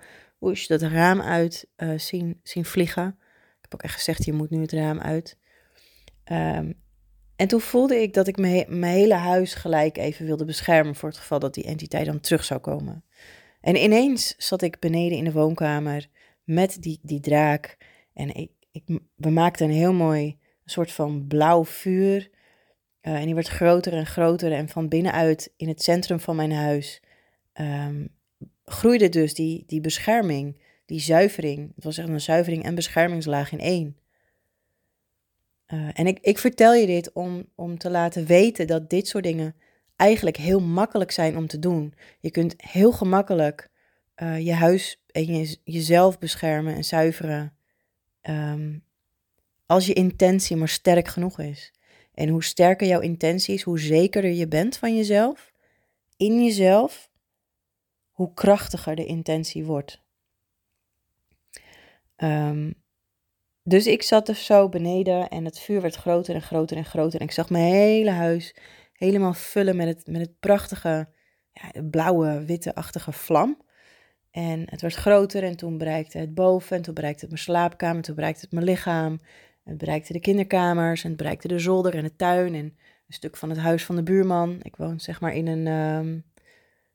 dat 0.68 0.82
raam 0.82 1.22
uit 1.22 1.68
uh, 1.78 2.00
zien, 2.00 2.40
zien 2.44 2.66
vliegen. 2.66 3.08
Ik 3.58 3.62
heb 3.62 3.74
ook 3.74 3.84
echt 3.84 3.94
gezegd, 3.94 4.26
je 4.26 4.34
moet 4.34 4.50
nu 4.50 4.62
het 4.62 4.72
raam 4.72 5.00
uit. 5.00 5.38
Um, 6.32 6.82
en 7.36 7.48
toen 7.48 7.62
voelde 7.62 8.02
ik 8.02 8.14
dat 8.14 8.28
ik 8.28 8.38
mijn, 8.38 8.84
hele 8.84 9.14
huis 9.14 9.54
gelijk 9.54 9.98
even 9.98 10.26
wilde 10.26 10.46
beschermen 10.46 10.96
voor 10.96 11.10
het 11.10 11.18
geval 11.18 11.40
dat 11.40 11.54
die 11.54 11.64
entiteit 11.64 12.06
dan 12.06 12.20
terug 12.20 12.44
zou 12.44 12.60
komen. 12.60 13.04
En 13.62 13.76
ineens 13.76 14.36
zat 14.38 14.62
ik 14.62 14.80
beneden 14.80 15.18
in 15.18 15.24
de 15.24 15.32
woonkamer 15.32 16.08
met 16.44 16.78
die, 16.80 17.00
die 17.02 17.20
draak. 17.20 17.78
En 18.14 18.36
ik, 18.36 18.52
ik, 18.72 18.84
we 19.16 19.30
maakten 19.30 19.66
een 19.66 19.76
heel 19.76 19.94
mooi 19.94 20.38
soort 20.66 20.92
van 20.92 21.28
blauw 21.28 21.66
vuur. 21.66 22.30
Uh, 23.02 23.14
en 23.14 23.26
die 23.26 23.36
werd 23.36 23.48
groter 23.48 23.94
en 23.94 24.06
groter. 24.06 24.52
En 24.52 24.70
van 24.70 24.88
binnenuit 24.88 25.54
in 25.58 25.68
het 25.68 25.84
centrum 25.84 26.20
van 26.20 26.36
mijn 26.36 26.52
huis 26.52 27.02
um, 27.54 28.10
groeide 28.66 29.10
dus 29.10 29.34
die, 29.34 29.64
die 29.68 29.82
bescherming, 29.82 30.58
die 30.86 31.00
zuivering. 31.00 31.72
Het 31.76 31.84
was 31.84 31.98
echt 31.98 32.08
een 32.08 32.22
zuivering 32.22 32.64
en 32.64 32.76
beschermingslaag 32.76 33.52
in 33.52 33.60
één. 33.60 33.98
Uh, 35.68 35.90
en 35.94 36.08
ik, 36.08 36.18
ik 36.22 36.38
vertel 36.38 36.74
je 36.74 36.86
dit 36.86 37.12
om, 37.14 37.46
om 37.56 37.78
te 37.78 37.90
laten 37.90 38.26
weten 38.26 38.68
dat 38.68 38.90
dit 38.90 39.08
soort 39.08 39.24
dingen 39.24 39.56
eigenlijk 39.96 40.38
heel 40.38 40.62
makkelijk 40.62 41.12
zijn 41.12 41.38
om 41.38 41.48
te 41.48 41.60
doen. 41.60 41.94
Je 42.20 42.32
kunt 42.32 42.54
heel 42.58 42.92
gemakkelijk 42.92 43.70
uh, 44.16 44.40
je 44.40 44.54
huis 44.54 45.02
en 45.12 45.26
je, 45.26 45.58
jezelf 45.64 46.20
beschermen 46.20 46.76
en 46.76 46.84
zuiveren. 46.84 47.54
Um, 48.30 48.84
als 49.66 49.86
je 49.86 49.94
intentie 49.94 50.56
maar 50.56 50.70
sterk 50.70 51.08
genoeg 51.08 51.40
is. 51.40 51.72
En 52.14 52.30
hoe 52.30 52.44
sterker 52.44 52.88
jouw 52.88 53.00
intentie 53.00 53.54
is, 53.54 53.62
hoe 53.62 53.80
zekerder 53.80 54.32
je 54.32 54.48
bent 54.48 54.78
van 54.78 54.96
jezelf, 54.96 55.52
in 56.18 56.44
jezelf, 56.44 57.10
hoe 58.24 58.34
krachtiger 58.34 58.96
de 58.96 59.06
intentie 59.06 59.66
wordt. 59.66 60.02
Um, 62.18 62.74
dus 63.64 63.88
ik 63.88 64.04
zat 64.04 64.28
er 64.28 64.36
zo 64.36 64.70
beneden 64.70 65.30
en 65.30 65.46
het 65.46 65.60
vuur 65.60 65.82
werd 65.82 65.96
groter 65.96 66.36
en 66.36 66.42
groter 66.42 66.78
en 66.78 66.86
groter. 66.86 67.20
En 67.20 67.26
ik 67.26 67.32
zag 67.32 67.50
mijn 67.50 67.74
hele 67.74 68.10
huis 68.10 68.56
helemaal 68.94 69.34
vullen 69.34 69.76
met 69.76 69.88
het, 69.88 70.08
met 70.08 70.22
het 70.22 70.40
prachtige, 70.40 71.10
ja, 71.52 71.82
blauwe, 71.84 72.46
witte-achtige 72.46 73.12
vlam. 73.12 73.62
En 74.32 74.64
het 74.70 74.82
werd 74.82 74.96
groter 74.96 75.44
en 75.44 75.58
toen 75.58 75.78
bereikte 75.78 76.18
het 76.18 76.34
boven 76.34 76.78
en 76.78 76.84
toen 76.84 76.94
bereikte 76.94 77.22
het 77.22 77.30
mijn 77.30 77.44
slaapkamer, 77.44 78.04
toen 78.04 78.16
bereikte 78.16 78.42
het 78.42 78.52
mijn 78.52 78.66
lichaam. 78.66 79.20
Het 79.64 79.78
bereikte 79.78 80.14
de 80.14 80.20
kinderkamers 80.20 81.04
en 81.04 81.10
het 81.10 81.18
bereikte 81.18 81.48
de 81.48 81.60
zolder 81.60 81.96
en 81.96 82.04
de 82.04 82.16
tuin 82.16 82.56
en 82.56 82.66
een 83.08 83.14
stuk 83.14 83.38
van 83.38 83.50
het 83.50 83.60
huis 83.60 83.86
van 83.86 83.96
de 83.96 84.04
buurman. 84.04 84.60
Ik 84.62 84.76
woon 84.76 85.00
zeg 85.00 85.22
maar 85.22 85.34
in 85.34 85.48
een, 85.48 85.68
um, 85.68 86.24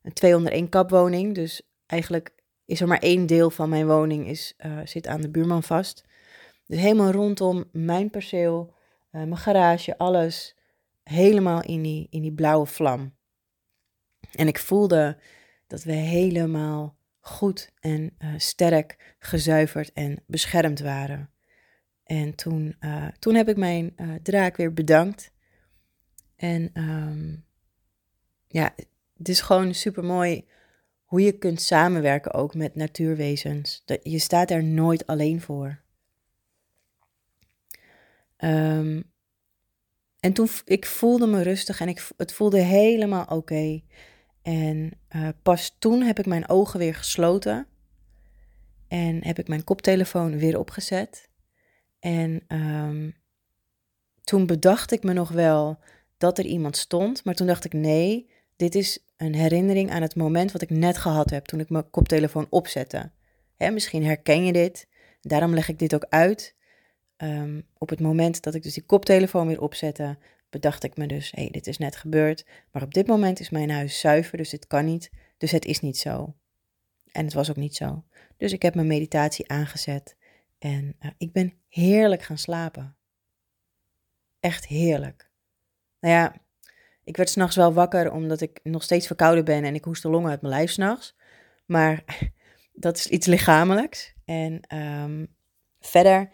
een 0.09 0.15
201 0.15 0.69
kapwoning. 0.69 1.35
Dus 1.35 1.63
eigenlijk 1.87 2.35
is 2.65 2.81
er 2.81 2.87
maar 2.87 2.99
één 2.99 3.27
deel 3.27 3.51
van 3.51 3.69
mijn 3.69 3.87
woning 3.87 4.27
is, 4.27 4.55
uh, 4.59 4.79
zit 4.85 5.07
aan 5.07 5.21
de 5.21 5.31
buurman 5.31 5.63
vast. 5.63 6.05
Dus 6.67 6.81
helemaal 6.81 7.11
rondom 7.11 7.65
mijn 7.73 8.11
perceel, 8.11 8.75
uh, 9.13 9.23
mijn 9.23 9.37
garage, 9.37 9.99
alles 9.99 10.57
helemaal 11.03 11.63
in 11.63 11.83
die, 11.83 12.07
in 12.11 12.23
die 12.23 12.33
blauwe 12.33 12.67
vlam. 12.67 13.17
En 14.33 14.49
ik 14.49 14.59
voelde 14.59 15.19
dat 15.67 15.83
we 15.83 15.93
helemaal 15.93 16.99
goed 17.21 17.73
en 17.81 18.17
uh, 18.19 18.35
sterk 18.37 19.17
gezuiverd 19.19 19.93
en 19.93 20.23
beschermd 20.27 20.81
waren. 20.81 21.31
En 22.05 22.35
toen, 22.35 22.77
toen 23.19 23.35
heb 23.35 23.49
ik 23.49 23.57
mijn 23.57 23.95
draak 24.23 24.57
weer 24.57 24.73
bedankt. 24.73 25.33
En 26.37 26.71
um, 26.75 27.45
ja, 28.47 28.75
het 29.19 29.29
is 29.29 29.41
gewoon 29.41 29.75
super 29.75 30.05
mooi 30.05 30.47
hoe 31.05 31.21
je 31.21 31.33
kunt 31.33 31.61
samenwerken 31.61 32.35
ook 32.35 32.55
met 32.55 32.75
natuurwezens. 32.75 33.85
Je 34.03 34.19
staat 34.19 34.51
er 34.51 34.65
nooit 34.65 35.07
alleen 35.07 35.41
voor. 35.41 35.81
Um, 38.39 39.11
en 40.21 40.33
toen 40.33 40.49
ik 40.65 40.87
voelde 40.87 41.27
me 41.27 41.43
rustig 41.43 41.81
en 41.81 41.89
ik, 41.89 42.09
het 42.17 42.33
voelde 42.33 42.61
helemaal 42.61 43.25
oké. 43.25 43.83
En 44.43 44.91
uh, 45.17 45.29
pas 45.43 45.77
toen 45.79 46.03
heb 46.03 46.19
ik 46.19 46.27
mijn 46.27 46.49
ogen 46.49 46.79
weer 46.79 46.95
gesloten. 46.95 47.67
En 48.89 49.25
heb 49.25 49.39
ik 49.39 49.49
mijn 49.49 49.65
koptelefoon 49.65 50.39
weer 50.39 50.59
opgezet. 50.59 51.29
En 52.01 52.45
um, 52.49 53.17
toen 54.25 54.47
bedacht 54.47 54.93
ik 54.93 55.03
me 55.03 55.13
nog 55.13 55.31
wel 55.31 55.79
dat 56.19 56.39
er 56.39 56.45
iemand 56.45 56.77
stond. 56.77 57.25
Maar 57.25 57.35
toen 57.35 57.47
dacht 57.47 57.65
ik: 57.65 57.73
nee, 57.73 58.31
dit 58.59 58.75
is 58.75 58.99
een 59.17 59.35
herinnering 59.35 59.91
aan 59.91 60.03
het 60.03 60.17
moment 60.17 60.53
wat 60.53 60.63
ik 60.63 60.71
net 60.71 60.99
gehad 60.99 61.31
heb 61.31 61.45
toen 61.45 61.61
ik 61.61 61.69
mijn 61.69 61.91
koptelefoon 61.91 62.47
opzette. 62.51 63.11
Hè, 63.57 63.71
misschien 63.71 64.05
herken 64.05 64.45
je 64.45 64.53
dit. 64.53 64.89
Daarom 65.21 65.55
leg 65.55 65.69
ik 65.69 65.79
dit 65.79 65.95
ook 65.95 66.07
uit. 66.09 66.57
Um, 67.17 67.67
op 67.79 67.89
het 67.89 68.01
moment 68.01 68.43
dat 68.43 68.55
ik 68.55 68.63
dus 68.63 68.75
die 68.75 68.83
koptelefoon 68.83 69.47
weer 69.47 69.61
opzette, 69.61 70.19
bedacht 70.51 70.85
ik 70.85 70.97
me 70.97 71.07
dus: 71.07 71.31
hé, 71.31 71.43
hey, 71.43 71.51
dit 71.51 71.67
is 71.67 71.79
net 71.79 71.97
gebeurd. 71.97 72.47
Maar 72.73 72.83
op 72.83 72.95
dit 72.95 73.07
moment 73.07 73.41
is 73.41 73.51
mijn 73.51 73.71
huis 73.71 74.01
zuiver, 74.01 74.37
dus 74.37 74.51
dit 74.51 74.67
kan 74.67 74.85
niet. 74.85 75.11
Dus 75.37 75.51
het 75.51 75.65
is 75.65 75.81
niet 75.81 75.99
zo. 75.99 76.35
En 77.13 77.25
het 77.25 77.35
was 77.35 77.51
ook 77.51 77.57
niet 77.57 77.77
zo. 77.77 78.05
Dus 78.37 78.53
ik 78.53 78.63
heb 78.63 78.75
mijn 78.75 78.87
meditatie 78.87 79.49
aangezet 79.49 80.17
en 80.59 80.97
uh, 81.01 81.11
ik 81.19 81.33
ben 81.33 81.53
heerlijk 81.69 82.23
gaan 82.23 82.39
slapen. 82.39 82.97
Echt 84.41 84.67
heerlijk. 84.67 85.31
Nou 86.01 86.15
ja, 86.15 86.35
ik 87.09 87.17
werd 87.17 87.31
s'nachts 87.31 87.57
wel 87.57 87.73
wakker 87.73 88.13
omdat 88.13 88.41
ik 88.41 88.61
nog 88.63 88.83
steeds 88.83 89.07
verkouden 89.07 89.45
ben 89.45 89.65
en 89.65 89.75
ik 89.75 89.85
hoest 89.85 90.03
de 90.03 90.11
longen 90.11 90.31
uit 90.31 90.41
mijn 90.41 90.55
lijf 90.55 90.71
s'nachts. 90.71 91.17
Maar 91.67 92.05
dat 92.73 92.97
is 92.97 93.07
iets 93.07 93.27
lichamelijks. 93.27 94.15
En 94.25 94.77
um, 94.77 95.35
verder, 95.81 96.31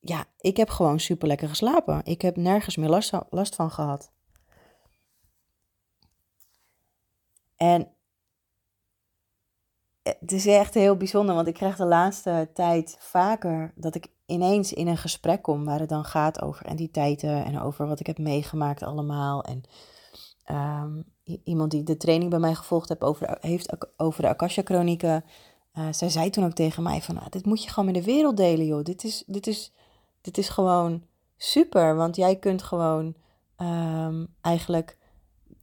ja, 0.00 0.24
ik 0.38 0.56
heb 0.56 0.70
gewoon 0.70 1.00
super 1.00 1.28
lekker 1.28 1.48
geslapen. 1.48 2.00
Ik 2.04 2.22
heb 2.22 2.36
nergens 2.36 2.76
meer 2.76 2.88
last, 2.88 3.12
last 3.30 3.54
van 3.54 3.70
gehad. 3.70 4.12
En 7.56 7.88
het 10.02 10.32
is 10.32 10.46
echt 10.46 10.74
heel 10.74 10.96
bijzonder, 10.96 11.34
want 11.34 11.48
ik 11.48 11.54
krijg 11.54 11.76
de 11.76 11.84
laatste 11.84 12.50
tijd 12.54 12.96
vaker 13.00 13.72
dat 13.74 13.94
ik 13.94 14.06
ineens 14.26 14.72
in 14.72 14.86
een 14.86 14.96
gesprek 14.96 15.42
kom 15.42 15.64
waar 15.64 15.80
het 15.80 15.88
dan 15.88 16.04
gaat 16.04 16.42
over 16.42 16.66
entiteiten 16.66 17.44
en 17.44 17.60
over 17.60 17.86
wat 17.86 18.00
ik 18.00 18.06
heb 18.06 18.18
meegemaakt 18.18 18.82
allemaal. 18.82 19.42
En 19.42 19.64
Um, 20.50 21.04
iemand 21.44 21.70
die 21.70 21.82
de 21.82 21.96
training 21.96 22.30
bij 22.30 22.38
mij 22.38 22.54
gevolgd 22.54 22.88
heeft 22.88 23.02
over, 23.02 23.36
heeft 23.40 23.76
over 23.96 24.22
de 24.22 24.28
Akasha-chronieken, 24.28 25.24
uh, 25.74 25.88
zij 25.90 26.08
zei 26.08 26.30
toen 26.30 26.44
ook 26.44 26.52
tegen 26.52 26.82
mij 26.82 27.02
van, 27.02 27.20
ah, 27.20 27.28
dit 27.28 27.46
moet 27.46 27.62
je 27.62 27.68
gewoon 27.68 27.84
met 27.84 27.94
de 27.94 28.10
wereld 28.10 28.36
delen, 28.36 28.66
joh. 28.66 28.82
Dit 28.82 29.04
is, 29.04 29.24
dit 29.26 29.46
is, 29.46 29.72
dit 30.20 30.38
is 30.38 30.48
gewoon 30.48 31.02
super, 31.36 31.96
want 31.96 32.16
jij 32.16 32.36
kunt 32.36 32.62
gewoon 32.62 33.14
um, 33.56 34.34
eigenlijk 34.40 34.98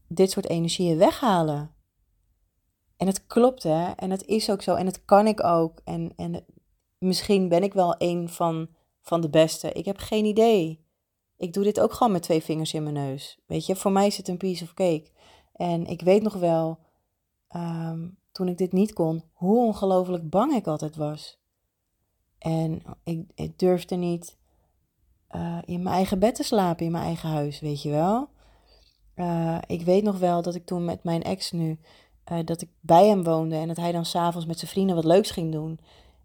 dit 0.07 0.31
soort 0.31 0.49
energieën 0.49 0.97
weghalen. 0.97 1.71
En 2.97 3.07
het 3.07 3.27
klopt, 3.27 3.63
hè. 3.63 3.91
En 3.91 4.09
het 4.09 4.25
is 4.25 4.49
ook 4.49 4.61
zo. 4.61 4.75
En 4.75 4.85
het 4.85 5.05
kan 5.05 5.27
ik 5.27 5.43
ook. 5.43 5.81
En, 5.83 6.13
en 6.15 6.45
misschien 6.97 7.49
ben 7.49 7.63
ik 7.63 7.73
wel 7.73 7.95
een 7.97 8.29
van, 8.29 8.69
van 9.01 9.21
de 9.21 9.29
beste. 9.29 9.71
Ik 9.71 9.85
heb 9.85 9.97
geen 9.97 10.25
idee. 10.25 10.80
Ik 11.41 11.53
doe 11.53 11.63
dit 11.63 11.79
ook 11.79 11.93
gewoon 11.93 12.11
met 12.11 12.21
twee 12.21 12.43
vingers 12.43 12.73
in 12.73 12.83
mijn 12.83 12.95
neus. 12.95 13.39
Weet 13.45 13.65
je, 13.65 13.75
voor 13.75 13.91
mij 13.91 14.07
is 14.07 14.17
het 14.17 14.27
een 14.27 14.37
piece 14.37 14.63
of 14.63 14.73
cake. 14.73 15.07
En 15.53 15.85
ik 15.85 16.01
weet 16.01 16.21
nog 16.21 16.33
wel, 16.33 16.79
ehm, 17.47 18.07
toen 18.31 18.47
ik 18.47 18.57
dit 18.57 18.71
niet 18.71 18.93
kon, 18.93 19.23
hoe 19.33 19.57
ongelooflijk 19.65 20.29
bang 20.29 20.53
ik 20.53 20.67
altijd 20.67 20.95
was. 20.95 21.39
En 22.37 22.81
ik, 23.35 23.59
durfde 23.59 23.95
niet 23.95 24.37
uh, 25.35 25.57
in 25.65 25.83
mijn 25.83 25.95
eigen 25.95 26.19
bed 26.19 26.35
te 26.35 26.43
slapen, 26.43 26.85
in 26.85 26.91
mijn 26.91 27.03
eigen 27.03 27.29
huis, 27.29 27.59
weet 27.59 27.81
je 27.81 27.89
wel. 27.89 28.29
Uh, 29.15 29.57
ik 29.67 29.81
weet 29.81 30.03
nog 30.03 30.19
wel 30.19 30.41
dat 30.41 30.55
ik 30.55 30.65
toen 30.65 30.85
met 30.85 31.03
mijn 31.03 31.23
ex 31.23 31.51
nu, 31.51 31.79
uh, 32.31 32.39
dat 32.45 32.61
ik 32.61 32.69
bij 32.79 33.07
hem 33.07 33.23
woonde 33.23 33.55
en 33.55 33.67
dat 33.67 33.77
hij 33.77 33.91
dan 33.91 34.05
s'avonds 34.05 34.47
met 34.47 34.59
zijn 34.59 34.71
vrienden 34.71 34.95
wat 34.95 35.05
leuks 35.05 35.31
ging 35.31 35.51
doen. 35.51 35.79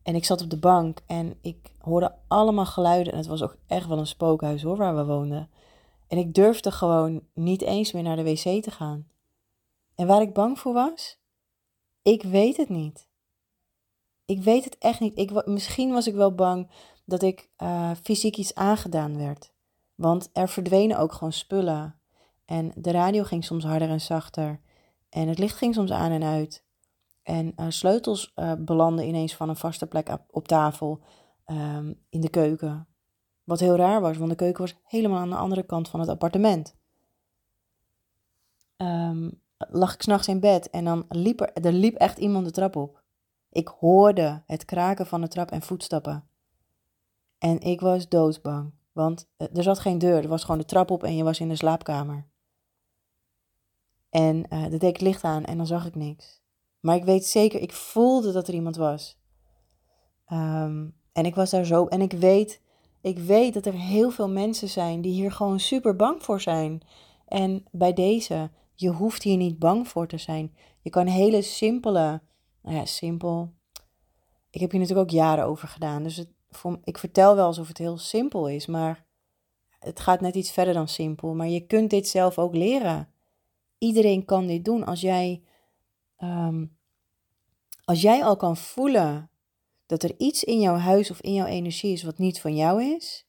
En 0.07 0.15
ik 0.15 0.25
zat 0.25 0.43
op 0.43 0.51
de 0.51 0.59
bank 0.59 0.99
en 1.07 1.39
ik 1.41 1.71
hoorde 1.79 2.15
allemaal 2.29 2.67
geluiden. 2.67 3.13
En 3.13 3.19
het 3.19 3.27
was 3.27 3.43
ook 3.43 3.57
echt 3.67 3.87
wel 3.87 3.99
een 3.99 4.07
spookhuis 4.07 4.63
hoor, 4.63 4.77
waar 4.77 4.97
we 4.97 5.05
woonden. 5.05 5.51
En 6.09 6.19
ik 6.19 6.35
durfde 6.35 6.71
gewoon 6.71 7.27
niet 7.35 7.63
eens 7.63 7.93
meer 7.93 8.03
naar 8.03 8.17
de 8.17 8.23
wc 8.23 8.63
te 8.63 8.71
gaan. 8.71 9.09
En 9.95 10.07
waar 10.07 10.21
ik 10.21 10.35
bang 10.35 10.59
voor 10.59 10.73
was? 10.73 11.19
Ik 12.03 12.23
weet 12.23 12.57
het 12.57 12.69
niet. 12.69 13.09
Ik 14.25 14.43
weet 14.43 14.65
het 14.65 14.79
echt 14.79 15.01
niet. 15.01 15.19
Ik, 15.19 15.47
misschien 15.47 15.93
was 15.93 16.07
ik 16.07 16.15
wel 16.15 16.35
bang 16.35 16.71
dat 17.05 17.23
ik 17.23 17.51
uh, 17.59 17.91
fysiek 18.03 18.37
iets 18.37 18.55
aangedaan 18.55 19.17
werd. 19.19 19.53
Want 19.95 20.31
er 20.33 20.49
verdwenen 20.49 20.99
ook 20.99 21.13
gewoon 21.13 21.33
spullen. 21.33 22.01
En 22.45 22.73
de 22.75 22.91
radio 22.91 23.23
ging 23.23 23.45
soms 23.45 23.65
harder 23.65 23.89
en 23.89 24.01
zachter. 24.01 24.61
En 25.09 25.29
het 25.29 25.39
licht 25.39 25.57
ging 25.57 25.75
soms 25.75 25.91
aan 25.91 26.11
en 26.11 26.23
uit. 26.23 26.66
En 27.27 27.53
uh, 27.57 27.67
sleutels 27.69 28.33
uh, 28.37 28.53
belanden 28.59 29.07
ineens 29.07 29.35
van 29.37 29.49
een 29.49 29.57
vaste 29.57 29.87
plek 29.87 30.19
op, 30.31 30.49
tafel 30.49 31.01
um, 31.47 32.01
in 32.09 32.21
de 32.21 32.29
keuken. 32.29 32.87
Wat 33.45 33.61
heel 33.61 33.77
raar 33.77 34.01
was, 34.01 34.17
want 34.17 34.31
de 34.31 34.37
keuken 34.37 34.61
was 34.61 34.77
helemaal 34.85 35.19
aan 35.19 35.31
de 35.31 35.37
andere 35.37 35.63
kant 35.63 35.89
van 35.89 36.01
het 36.01 36.09
appartement. 36.09 36.77
Um, 38.77 39.41
lag 39.57 39.95
ik 39.95 40.03
s'nachts 40.03 40.29
in 40.29 40.41
bed 40.41 40.71
en 40.71 40.85
dan 40.85 41.05
liep 41.09 41.41
er, 41.41 41.53
er 41.53 41.73
liep 41.73 41.95
echt 41.95 42.19
iemand 42.19 42.45
de 42.45 42.51
trap 42.51 42.77
op. 42.77 43.03
Ik 43.51 43.69
hoorde 43.69 44.43
het 44.47 44.65
kraken 44.65 45.07
van 45.07 45.21
de 45.21 45.29
trap 45.29 45.51
en 45.51 45.63
voetstappen. 45.63 46.29
En 47.39 47.61
ik 47.61 47.81
was 47.81 48.09
doodsbang, 48.09 48.73
want 48.93 49.29
er 49.37 49.63
zat 49.63 49.79
geen 49.79 49.99
deur, 49.99 50.23
er 50.23 50.29
was 50.29 50.43
gewoon 50.43 50.61
de 50.61 50.65
trap 50.65 50.91
op 50.91 51.03
en 51.03 51.17
je 51.17 51.25
was 51.25 51.41
in 51.41 51.49
de 51.49 51.57
slaapkamer. 51.57 52.27
En 54.11 54.45
uh, 54.51 54.69
deed 54.69 54.83
ik 54.83 55.01
licht 55.01 55.25
aan 55.25 55.45
en 55.45 55.57
dan 55.57 55.67
zag 55.67 55.87
ik 55.87 55.95
niks. 55.95 56.45
Maar 56.87 56.97
ik 56.97 57.05
weet 57.05 57.27
zeker, 57.27 57.61
ik 57.61 57.73
voelde 57.73 58.33
dat 58.33 58.49
er 58.49 58.55
iemand 58.55 58.77
was. 58.77 59.19
Um, 60.33 60.95
en 61.13 61.25
ik 61.25 61.35
was 61.35 61.51
daar 61.51 61.65
zo. 61.65 61.87
En 61.87 62.01
ik 62.01 62.13
weet, 62.13 62.63
ik 63.01 63.19
weet 63.19 63.55
dat 63.55 63.67
er 63.67 63.73
heel 63.73 64.11
veel 64.11 64.29
mensen 64.29 64.69
zijn 64.69 65.01
die 65.01 65.13
hier 65.13 65.33
gewoon 65.33 65.61
super 65.61 65.97
bang 65.97 66.23
voor 66.23 66.41
zijn. 66.41 66.83
En 67.27 67.65
bij 67.71 67.93
deze, 67.93 68.51
je 68.75 68.89
hoeft 68.89 69.23
hier 69.23 69.37
niet 69.37 69.59
bang 69.59 69.89
voor 69.89 70.07
te 70.09 70.19
zijn. 70.19 70.57
Je 70.81 70.91
kan 70.91 71.07
hele 71.07 71.43
simpele, 71.43 72.21
nou 72.63 72.77
ja, 72.77 72.85
simpel. 72.85 73.53
Ik 74.51 74.61
heb 74.61 74.71
hier 74.71 74.81
natuurlijk 74.81 75.09
ook 75.09 75.17
jaren 75.17 75.45
over 75.45 75.69
gedaan. 75.69 76.03
Dus 76.03 76.17
het, 76.17 76.29
ik 76.85 76.99
vertel 76.99 77.37
wel 77.37 77.47
alsof 77.47 77.69
het 77.69 77.79
heel 77.79 77.99
simpel 77.99 78.49
is, 78.49 78.67
maar 78.67 79.07
het 79.79 80.01
gaat 80.01 80.21
net 80.21 80.35
iets 80.35 80.51
verder 80.51 80.75
dan 80.75 80.89
simpel. 80.89 81.35
Maar 81.35 81.49
je 81.49 81.67
kunt 81.67 81.91
dit 81.91 82.09
zelf 82.09 82.39
ook 82.39 82.55
leren. 82.55 83.09
Iedereen 83.79 84.25
kan 84.25 84.47
dit 84.47 84.65
doen. 84.65 84.85
Als 84.85 85.01
jij, 85.01 85.43
um, 86.19 86.76
als 87.87 88.01
jij 88.01 88.25
al 88.25 88.37
kan 88.37 88.57
voelen 88.57 89.31
dat 89.87 90.03
er 90.03 90.15
iets 90.19 90.45
in 90.45 90.61
jouw 90.61 90.77
huis 90.77 91.11
of 91.11 91.21
in 91.21 91.33
jouw 91.33 91.47
energie 91.47 91.93
is 91.93 92.03
wat 92.03 92.19
niet 92.19 92.41
van 92.41 92.57
jou 92.57 92.83
is, 92.83 93.27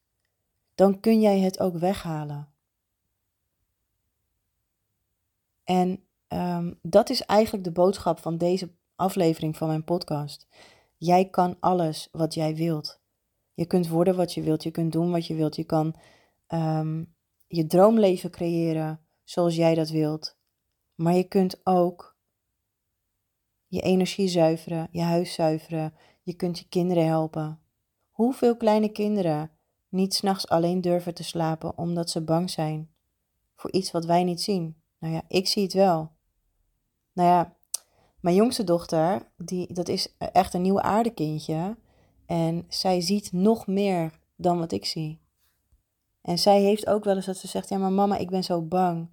dan 0.75 0.99
kun 0.99 1.21
jij 1.21 1.39
het 1.39 1.60
ook 1.60 1.77
weghalen. 1.77 2.49
En 5.63 6.03
um, 6.27 6.79
dat 6.82 7.10
is 7.10 7.21
eigenlijk 7.21 7.63
de 7.63 7.71
boodschap 7.71 8.19
van 8.19 8.38
deze 8.38 8.69
aflevering 8.95 9.58
van 9.58 9.67
mijn 9.67 9.84
podcast. 9.84 10.47
Jij 10.97 11.29
kan 11.29 11.58
alles 11.60 12.10
wat 12.12 12.34
jij 12.34 12.55
wilt. 12.55 12.99
Je 13.53 13.65
kunt 13.65 13.88
worden 13.88 14.15
wat 14.15 14.34
je 14.34 14.41
wilt, 14.41 14.63
je 14.63 14.71
kunt 14.71 14.91
doen 14.91 15.12
wat 15.12 15.27
je 15.27 15.36
wilt, 15.36 15.55
je 15.55 15.63
kan 15.63 15.95
um, 16.47 17.13
je 17.47 17.67
droomleven 17.67 18.32
creëren 18.32 19.05
zoals 19.23 19.55
jij 19.55 19.75
dat 19.75 19.89
wilt. 19.89 20.38
Maar 20.95 21.13
je 21.13 21.27
kunt 21.27 21.60
ook 21.63 22.16
je 23.67 23.82
energie 23.82 24.27
zuiveren, 24.27 24.88
je 24.91 25.01
huis 25.01 25.34
zuiveren, 25.34 25.93
je 26.23 26.34
kunt 26.34 26.60
je 26.60 26.67
kinderen 26.69 27.06
helpen. 27.06 27.60
Hoeveel 28.10 28.58
kleine 28.58 28.89
kinderen 28.89 29.51
niet 29.89 30.13
s'nachts 30.13 30.47
alleen 30.47 30.82
durven 30.82 31.13
te 31.13 31.23
slapen 31.23 31.77
omdat 31.77 32.10
ze 32.10 32.21
bang 32.21 32.49
zijn 32.49 32.89
voor 33.58 33.71
iets 33.71 33.91
wat 33.91 34.06
wij 34.06 34.23
niet 34.23 34.41
zien? 34.41 34.75
Nou 34.99 35.13
ja, 35.13 35.21
ik 35.27 35.47
zie 35.47 35.63
het 35.63 35.73
wel. 35.73 36.12
Nou 37.13 37.30
ja, 37.30 37.56
mijn 38.19 38.36
jongste 38.36 38.63
dochter, 38.63 39.32
die, 39.38 39.73
dat 39.73 39.88
is 39.88 40.15
echt 40.17 40.53
een 40.53 40.62
nieuwe 40.62 40.82
aardekindje. 40.82 41.77
En 42.25 42.65
zij 42.67 43.01
ziet 43.01 43.32
nog 43.32 43.67
meer 43.67 44.19
dan 44.36 44.60
wat 44.60 44.71
ik 44.71 44.86
zie. 44.86 45.19
En 46.21 46.39
zij 46.39 46.62
heeft 46.62 46.88
ook 46.88 47.03
wel 47.03 47.15
eens 47.15 47.25
dat 47.25 47.38
ze 47.38 47.47
zegt: 47.47 47.69
Ja, 47.69 47.77
maar 47.77 47.91
mama, 47.91 48.17
ik 48.17 48.30
ben 48.30 48.43
zo 48.43 48.62
bang. 48.62 49.10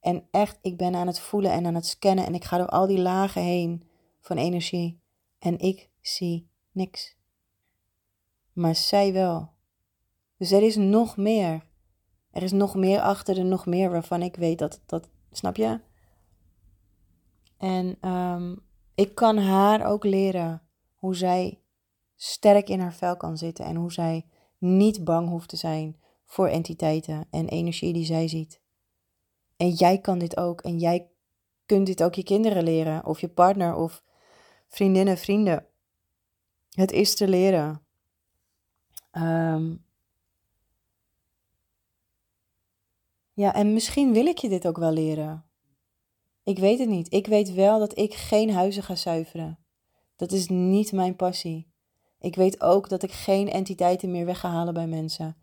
En 0.00 0.26
echt, 0.30 0.58
ik 0.62 0.76
ben 0.76 0.94
aan 0.94 1.06
het 1.06 1.20
voelen 1.20 1.52
en 1.52 1.66
aan 1.66 1.74
het 1.74 1.86
scannen. 1.86 2.26
En 2.26 2.34
ik 2.34 2.44
ga 2.44 2.58
door 2.58 2.68
al 2.68 2.86
die 2.86 3.00
lagen 3.00 3.42
heen 3.42 3.82
van 4.22 4.36
energie. 4.36 5.00
En 5.38 5.58
ik 5.58 5.90
zie 6.00 6.48
niks. 6.70 7.16
Maar 8.52 8.76
zij 8.76 9.12
wel. 9.12 9.50
Dus 10.36 10.50
er 10.50 10.62
is 10.62 10.76
nog 10.76 11.16
meer. 11.16 11.66
Er 12.30 12.42
is 12.42 12.52
nog 12.52 12.74
meer 12.74 13.00
achter 13.00 13.38
en 13.38 13.48
nog 13.48 13.66
meer 13.66 13.90
waarvan 13.90 14.22
ik 14.22 14.36
weet 14.36 14.58
dat, 14.58 14.80
dat 14.86 15.08
snap 15.30 15.56
je? 15.56 15.80
En 17.56 18.08
um, 18.10 18.62
ik 18.94 19.14
kan 19.14 19.38
haar 19.38 19.86
ook 19.86 20.04
leren 20.04 20.62
hoe 20.94 21.16
zij 21.16 21.60
sterk 22.16 22.68
in 22.68 22.80
haar 22.80 22.94
vel 22.94 23.16
kan 23.16 23.36
zitten 23.36 23.64
en 23.64 23.76
hoe 23.76 23.92
zij 23.92 24.26
niet 24.58 25.04
bang 25.04 25.28
hoeft 25.28 25.48
te 25.48 25.56
zijn 25.56 26.00
voor 26.24 26.48
entiteiten 26.48 27.26
en 27.30 27.48
energie 27.48 27.92
die 27.92 28.04
zij 28.04 28.28
ziet. 28.28 28.60
En 29.56 29.70
jij 29.70 29.98
kan 29.98 30.18
dit 30.18 30.36
ook 30.36 30.60
en 30.60 30.78
jij 30.78 31.10
kunt 31.66 31.86
dit 31.86 32.02
ook 32.02 32.14
je 32.14 32.22
kinderen 32.22 32.62
leren 32.62 33.06
of 33.06 33.20
je 33.20 33.28
partner 33.28 33.74
of 33.74 34.02
vriendinnen, 34.72 35.18
vrienden. 35.18 35.66
Het 36.70 36.92
is 36.92 37.14
te 37.14 37.28
leren. 37.28 37.86
Um, 39.12 39.84
ja, 43.32 43.54
en 43.54 43.72
misschien 43.72 44.12
wil 44.12 44.26
ik 44.26 44.38
je 44.38 44.48
dit 44.48 44.66
ook 44.66 44.76
wel 44.76 44.92
leren. 44.92 45.44
Ik 46.42 46.58
weet 46.58 46.78
het 46.78 46.88
niet. 46.88 47.12
Ik 47.12 47.26
weet 47.26 47.52
wel 47.52 47.78
dat 47.78 47.98
ik 47.98 48.14
geen 48.14 48.50
huizen 48.50 48.82
ga 48.82 48.94
zuiveren. 48.94 49.58
Dat 50.16 50.32
is 50.32 50.48
niet 50.48 50.92
mijn 50.92 51.16
passie. 51.16 51.70
Ik 52.18 52.34
weet 52.34 52.60
ook 52.60 52.88
dat 52.88 53.02
ik 53.02 53.12
geen 53.12 53.50
entiteiten 53.50 54.10
meer 54.10 54.24
weg 54.24 54.40
ga 54.40 54.48
halen 54.48 54.74
bij 54.74 54.86
mensen. 54.86 55.36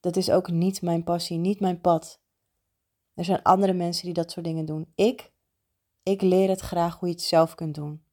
Dat 0.00 0.16
is 0.16 0.30
ook 0.30 0.50
niet 0.50 0.82
mijn 0.82 1.04
passie, 1.04 1.38
niet 1.38 1.60
mijn 1.60 1.80
pad. 1.80 2.20
Er 3.14 3.24
zijn 3.24 3.42
andere 3.42 3.72
mensen 3.72 4.04
die 4.04 4.14
dat 4.14 4.30
soort 4.30 4.46
dingen 4.46 4.64
doen. 4.64 4.92
Ik, 4.94 5.32
ik 6.02 6.22
leer 6.22 6.48
het 6.48 6.60
graag 6.60 6.98
hoe 6.98 7.08
je 7.08 7.14
het 7.14 7.24
zelf 7.24 7.54
kunt 7.54 7.74
doen. 7.74 8.03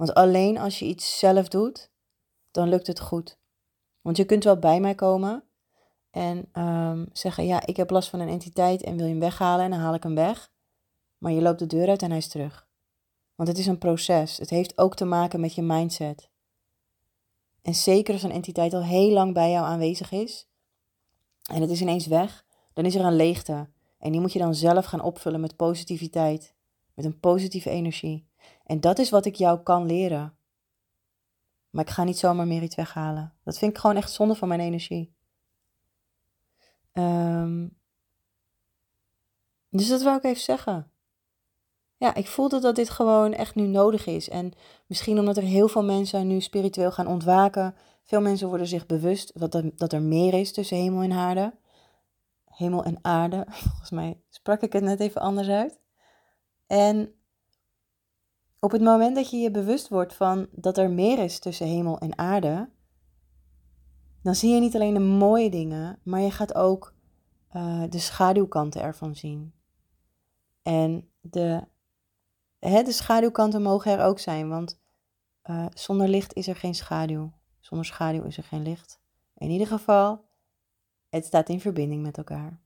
Want 0.00 0.14
alleen 0.14 0.58
als 0.58 0.78
je 0.78 0.84
iets 0.84 1.18
zelf 1.18 1.48
doet, 1.48 1.90
dan 2.50 2.68
lukt 2.68 2.86
het 2.86 3.00
goed. 3.00 3.38
Want 4.00 4.16
je 4.16 4.24
kunt 4.24 4.44
wel 4.44 4.58
bij 4.58 4.80
mij 4.80 4.94
komen 4.94 5.44
en 6.10 6.48
um, 6.62 7.08
zeggen: 7.12 7.46
Ja, 7.46 7.66
ik 7.66 7.76
heb 7.76 7.90
last 7.90 8.08
van 8.08 8.20
een 8.20 8.28
entiteit 8.28 8.82
en 8.82 8.96
wil 8.96 9.04
je 9.04 9.10
hem 9.10 9.20
weghalen 9.20 9.64
en 9.64 9.70
dan 9.70 9.80
haal 9.80 9.94
ik 9.94 10.02
hem 10.02 10.14
weg. 10.14 10.52
Maar 11.18 11.32
je 11.32 11.40
loopt 11.40 11.58
de 11.58 11.66
deur 11.66 11.88
uit 11.88 12.02
en 12.02 12.08
hij 12.08 12.18
is 12.18 12.28
terug. 12.28 12.68
Want 13.34 13.48
het 13.48 13.58
is 13.58 13.66
een 13.66 13.78
proces. 13.78 14.36
Het 14.36 14.50
heeft 14.50 14.78
ook 14.78 14.94
te 14.94 15.04
maken 15.04 15.40
met 15.40 15.54
je 15.54 15.62
mindset. 15.62 16.30
En 17.62 17.74
zeker 17.74 18.12
als 18.12 18.22
een 18.22 18.30
entiteit 18.30 18.74
al 18.74 18.84
heel 18.84 19.10
lang 19.10 19.34
bij 19.34 19.50
jou 19.50 19.66
aanwezig 19.66 20.12
is 20.12 20.48
en 21.52 21.60
het 21.60 21.70
is 21.70 21.80
ineens 21.80 22.06
weg, 22.06 22.44
dan 22.72 22.84
is 22.84 22.94
er 22.94 23.04
een 23.04 23.16
leegte. 23.16 23.68
En 23.98 24.12
die 24.12 24.20
moet 24.20 24.32
je 24.32 24.38
dan 24.38 24.54
zelf 24.54 24.84
gaan 24.84 25.02
opvullen 25.02 25.40
met 25.40 25.56
positiviteit, 25.56 26.54
met 26.94 27.04
een 27.04 27.20
positieve 27.20 27.70
energie. 27.70 28.29
En 28.70 28.80
dat 28.80 28.98
is 28.98 29.10
wat 29.10 29.24
ik 29.24 29.34
jou 29.34 29.62
kan 29.62 29.86
leren. 29.86 30.36
Maar 31.70 31.84
ik 31.84 31.90
ga 31.90 32.04
niet 32.04 32.18
zomaar 32.18 32.46
meer 32.46 32.62
iets 32.62 32.76
weghalen. 32.76 33.34
Dat 33.44 33.58
vind 33.58 33.72
ik 33.72 33.78
gewoon 33.78 33.96
echt 33.96 34.12
zonde 34.12 34.34
van 34.34 34.48
mijn 34.48 34.60
energie. 34.60 35.14
Um, 36.92 37.78
dus 39.68 39.88
dat 39.88 40.02
wou 40.02 40.16
ik 40.16 40.24
even 40.24 40.42
zeggen. 40.42 40.90
ja, 41.96 42.14
ik 42.14 42.26
voelde 42.26 42.60
dat 42.60 42.76
dit 42.76 42.90
gewoon 42.90 43.32
echt 43.32 43.54
nu 43.54 43.66
nodig 43.66 44.06
is. 44.06 44.28
En 44.28 44.52
misschien 44.86 45.18
omdat 45.18 45.36
er 45.36 45.42
heel 45.42 45.68
veel 45.68 45.84
mensen 45.84 46.26
nu 46.26 46.40
spiritueel 46.40 46.92
gaan 46.92 47.06
ontwaken. 47.06 47.74
Veel 48.04 48.20
mensen 48.20 48.48
worden 48.48 48.66
zich 48.66 48.86
bewust 48.86 49.40
dat 49.78 49.92
er 49.92 50.02
meer 50.02 50.34
is 50.34 50.52
tussen 50.52 50.76
hemel 50.76 51.02
en 51.02 51.12
aarde. 51.12 51.54
Hemel 52.44 52.84
en 52.84 52.98
aarde. 53.02 53.46
Volgens 53.68 53.90
mij 53.90 54.20
sprak 54.28 54.62
ik 54.62 54.72
het 54.72 54.82
net 54.82 55.00
even 55.00 55.20
anders 55.20 55.48
uit. 55.48 55.78
En 56.66 57.14
op 58.60 58.70
het 58.70 58.82
moment 58.82 59.14
dat 59.16 59.30
je 59.30 59.36
je 59.36 59.50
bewust 59.50 59.88
wordt 59.88 60.14
van 60.14 60.48
dat 60.52 60.78
er 60.78 60.90
meer 60.90 61.18
is 61.18 61.38
tussen 61.38 61.66
hemel 61.66 61.98
en 61.98 62.18
aarde, 62.18 62.68
dan 64.22 64.34
zie 64.34 64.54
je 64.54 64.60
niet 64.60 64.74
alleen 64.74 64.94
de 64.94 65.00
mooie 65.00 65.50
dingen, 65.50 65.98
maar 66.02 66.20
je 66.20 66.30
gaat 66.30 66.54
ook 66.54 66.94
uh, 67.56 67.82
de 67.88 67.98
schaduwkanten 67.98 68.82
ervan 68.82 69.16
zien. 69.16 69.52
En 70.62 71.08
de, 71.20 71.64
hè, 72.58 72.82
de 72.82 72.92
schaduwkanten 72.92 73.62
mogen 73.62 73.92
er 73.92 74.04
ook 74.04 74.18
zijn, 74.18 74.48
want 74.48 74.80
uh, 75.44 75.66
zonder 75.74 76.08
licht 76.08 76.34
is 76.34 76.46
er 76.46 76.56
geen 76.56 76.74
schaduw. 76.74 77.32
Zonder 77.60 77.86
schaduw 77.86 78.22
is 78.22 78.36
er 78.36 78.44
geen 78.44 78.62
licht. 78.62 79.00
In 79.36 79.50
ieder 79.50 79.66
geval, 79.66 80.24
het 81.08 81.24
staat 81.24 81.48
in 81.48 81.60
verbinding 81.60 82.02
met 82.02 82.18
elkaar. 82.18 82.60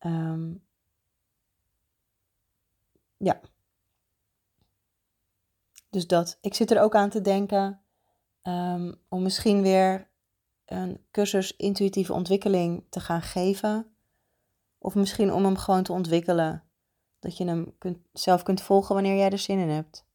Um, 0.00 0.65
ja. 3.16 3.40
Dus 5.90 6.06
dat. 6.06 6.38
Ik 6.40 6.54
zit 6.54 6.70
er 6.70 6.80
ook 6.80 6.94
aan 6.94 7.10
te 7.10 7.20
denken 7.20 7.80
um, 8.42 8.94
om 9.08 9.22
misschien 9.22 9.62
weer 9.62 10.10
een 10.64 11.06
cursus 11.10 11.56
intuïtieve 11.56 12.12
ontwikkeling 12.12 12.84
te 12.90 13.00
gaan 13.00 13.22
geven. 13.22 13.96
Of 14.78 14.94
misschien 14.94 15.32
om 15.32 15.44
hem 15.44 15.56
gewoon 15.56 15.82
te 15.82 15.92
ontwikkelen. 15.92 16.62
Dat 17.18 17.36
je 17.36 17.44
hem 17.44 17.76
zelf 18.12 18.42
kunt 18.42 18.60
volgen 18.60 18.94
wanneer 18.94 19.16
jij 19.16 19.30
er 19.30 19.38
zin 19.38 19.58
in 19.58 19.68
hebt. 19.68 20.06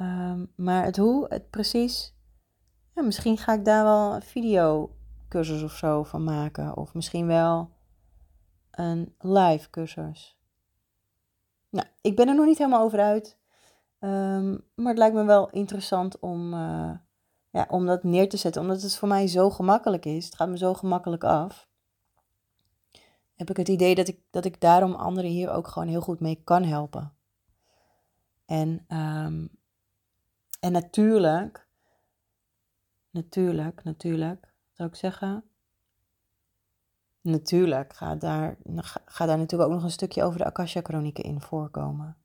Um, 0.00 0.52
maar 0.56 0.84
het 0.84 0.96
hoe, 0.96 1.26
het 1.28 1.50
precies. 1.50 2.14
Ja, 2.94 3.02
misschien 3.02 3.38
ga 3.38 3.52
ik 3.52 3.64
daar 3.64 3.84
wel 3.84 4.14
een 4.14 4.22
videocursus 4.22 5.62
of 5.62 5.72
zo 5.72 6.02
van 6.02 6.24
maken. 6.24 6.76
Of 6.76 6.94
misschien 6.94 7.26
wel 7.26 7.70
een 8.70 9.14
live 9.18 9.70
cursus. 9.70 10.41
Nou, 11.72 11.86
ik 12.00 12.16
ben 12.16 12.28
er 12.28 12.34
nog 12.34 12.46
niet 12.46 12.58
helemaal 12.58 12.82
over 12.82 13.00
uit. 13.00 13.38
Um, 14.00 14.64
maar 14.74 14.88
het 14.88 14.98
lijkt 14.98 15.14
me 15.14 15.24
wel 15.24 15.50
interessant 15.50 16.18
om, 16.18 16.54
uh, 16.54 16.92
ja, 17.50 17.66
om 17.68 17.86
dat 17.86 18.02
neer 18.02 18.28
te 18.28 18.36
zetten. 18.36 18.62
Omdat 18.62 18.82
het 18.82 18.96
voor 18.96 19.08
mij 19.08 19.26
zo 19.26 19.50
gemakkelijk 19.50 20.04
is. 20.04 20.24
Het 20.24 20.34
gaat 20.34 20.48
me 20.48 20.58
zo 20.58 20.74
gemakkelijk 20.74 21.24
af. 21.24 21.68
Heb 23.34 23.50
ik 23.50 23.56
het 23.56 23.68
idee 23.68 23.94
dat 23.94 24.08
ik, 24.08 24.20
dat 24.30 24.44
ik 24.44 24.60
daarom 24.60 24.94
anderen 24.94 25.30
hier 25.30 25.50
ook 25.50 25.68
gewoon 25.68 25.88
heel 25.88 26.00
goed 26.00 26.20
mee 26.20 26.40
kan 26.44 26.64
helpen. 26.64 27.12
En, 28.44 28.84
um, 28.88 29.50
en 30.60 30.72
natuurlijk, 30.72 31.68
natuurlijk, 33.10 33.84
natuurlijk, 33.84 34.54
zou 34.70 34.88
ik 34.88 34.94
zeggen. 34.94 35.44
Natuurlijk 37.22 37.96
gaat 37.96 38.20
daar, 38.20 38.56
gaat 39.04 39.28
daar 39.28 39.38
natuurlijk 39.38 39.70
ook 39.70 39.76
nog 39.76 39.84
een 39.84 39.90
stukje 39.90 40.22
over 40.22 40.38
de 40.38 40.44
Akasha-chronieken 40.44 41.24
in 41.24 41.40
voorkomen. 41.40 42.16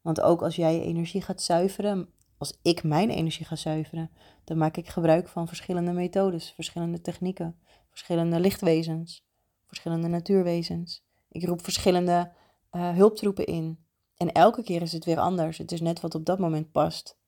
Want 0.00 0.20
ook 0.20 0.42
als 0.42 0.56
jij 0.56 0.74
je 0.74 0.82
energie 0.82 1.22
gaat 1.22 1.42
zuiveren, 1.42 2.08
als 2.38 2.58
ik 2.62 2.82
mijn 2.82 3.10
energie 3.10 3.46
ga 3.46 3.56
zuiveren, 3.56 4.10
dan 4.44 4.58
maak 4.58 4.76
ik 4.76 4.88
gebruik 4.88 5.28
van 5.28 5.48
verschillende 5.48 5.92
methodes, 5.92 6.52
verschillende 6.52 7.00
technieken, 7.00 7.58
verschillende 7.90 8.40
lichtwezens, 8.40 9.26
verschillende 9.66 10.08
natuurwezens. 10.08 11.04
Ik 11.28 11.44
roep 11.44 11.62
verschillende 11.62 12.32
uh, 12.72 12.90
hulptroepen 12.94 13.46
in. 13.46 13.84
En 14.16 14.32
elke 14.32 14.62
keer 14.62 14.82
is 14.82 14.92
het 14.92 15.04
weer 15.04 15.18
anders. 15.18 15.58
Het 15.58 15.72
is 15.72 15.80
net 15.80 16.00
wat 16.00 16.14
op 16.14 16.24
dat 16.24 16.38
moment 16.38 16.72
past 16.72 17.18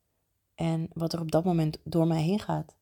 en 0.54 0.88
wat 0.92 1.12
er 1.12 1.20
op 1.20 1.30
dat 1.30 1.44
moment 1.44 1.78
door 1.84 2.06
mij 2.06 2.22
heen 2.22 2.40
gaat. 2.40 2.76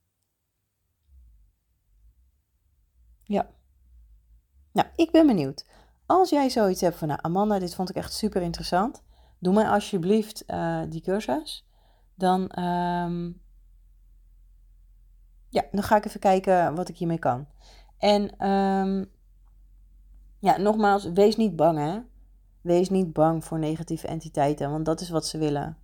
Ja. 3.25 3.51
Nou, 4.73 4.89
ik 4.97 5.11
ben 5.11 5.27
benieuwd. 5.27 5.67
Als 6.07 6.31
jij 6.31 6.51
zoiets 6.51 6.81
hebt 6.81 6.97
van, 6.97 7.09
nou 7.09 7.21
Amanda, 7.23 7.59
dit 7.59 7.75
vond 7.75 7.91
ik 7.91 7.97
echt 7.97 8.13
super 8.13 8.43
interessant 8.43 9.03
doe 9.43 9.55
mij 9.55 9.69
alsjeblieft 9.69 10.45
uh, 10.47 10.83
die 10.89 11.01
cursus. 11.01 11.67
Dan, 12.15 12.41
um, 12.65 13.41
ja, 15.49 15.65
dan 15.71 15.83
ga 15.83 15.97
ik 15.97 16.05
even 16.05 16.21
kijken 16.21 16.75
wat 16.75 16.89
ik 16.89 16.97
hiermee 16.97 17.19
kan. 17.19 17.47
En 17.99 18.49
um, 18.49 19.11
ja, 20.39 20.57
nogmaals, 20.57 21.05
wees 21.05 21.37
niet 21.37 21.57
bang 21.57 21.79
hè. 21.79 22.01
Wees 22.61 22.91
niet 22.91 23.13
bang 23.13 23.45
voor 23.45 23.59
negatieve 23.59 24.07
entiteiten, 24.07 24.71
want 24.71 24.85
dat 24.85 25.01
is 25.01 25.11
wat 25.11 25.27
ze 25.27 25.39
willen. 25.39 25.77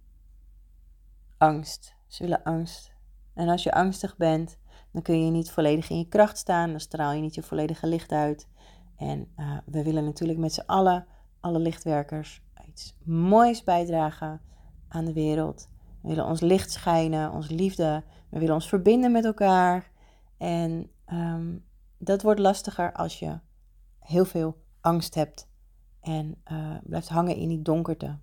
Angst. 1.38 1.94
Ze 2.06 2.22
willen 2.22 2.42
angst. 2.42 2.92
En 3.34 3.48
als 3.48 3.62
je 3.62 3.72
angstig 3.72 4.16
bent, 4.16 4.58
dan 4.92 5.02
kun 5.02 5.24
je 5.24 5.30
niet 5.30 5.50
volledig 5.50 5.90
in 5.90 5.98
je 5.98 6.08
kracht 6.08 6.38
staan. 6.38 6.70
Dan 6.70 6.80
straal 6.80 7.12
je 7.12 7.20
niet 7.20 7.34
je 7.34 7.42
volledige 7.42 7.86
licht 7.86 8.12
uit. 8.12 8.48
En 8.98 9.28
uh, 9.36 9.58
we 9.66 9.82
willen 9.82 10.04
natuurlijk 10.04 10.38
met 10.38 10.52
z'n 10.52 10.66
allen, 10.66 11.06
alle 11.40 11.58
lichtwerkers, 11.58 12.42
moois 13.04 13.64
bijdragen 13.64 14.40
aan 14.88 15.04
de 15.04 15.12
wereld. 15.12 15.68
We 16.02 16.08
willen 16.08 16.26
ons 16.26 16.40
licht 16.40 16.70
schijnen, 16.70 17.32
onze 17.32 17.54
liefde. 17.54 18.04
We 18.28 18.38
willen 18.38 18.54
ons 18.54 18.68
verbinden 18.68 19.12
met 19.12 19.24
elkaar. 19.24 19.90
En 20.36 20.90
um, 21.12 21.64
dat 21.98 22.22
wordt 22.22 22.40
lastiger 22.40 22.92
als 22.92 23.18
je 23.18 23.38
heel 23.98 24.24
veel 24.24 24.62
angst 24.80 25.14
hebt 25.14 25.48
en 26.00 26.42
uh, 26.52 26.76
blijft 26.82 27.08
hangen 27.08 27.36
in 27.36 27.48
die 27.48 27.62
donkerte. 27.62 28.18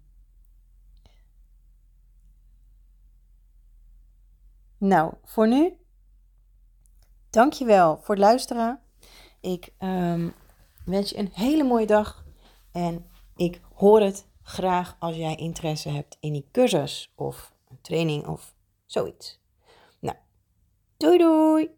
Nou, 4.77 5.13
voor 5.23 5.47
nu, 5.47 5.73
dankjewel 7.29 7.97
voor 7.97 8.15
het 8.15 8.23
luisteren. 8.23 8.79
Ik 9.39 9.73
um, 9.79 10.33
wens 10.85 11.09
je 11.09 11.17
een 11.17 11.31
hele 11.33 11.63
mooie 11.63 11.85
dag 11.85 12.25
en 12.71 13.05
ik 13.35 13.61
hoor 13.73 14.01
het 14.01 14.27
graag 14.41 14.95
als 14.99 15.15
jij 15.15 15.35
interesse 15.35 15.89
hebt 15.89 16.17
in 16.19 16.33
die 16.33 16.47
cursus 16.51 17.11
of 17.15 17.53
een 17.67 17.81
training 17.81 18.27
of 18.27 18.55
zoiets. 18.85 19.39
Nou, 19.99 20.17
doei 20.97 21.17
doei! 21.17 21.69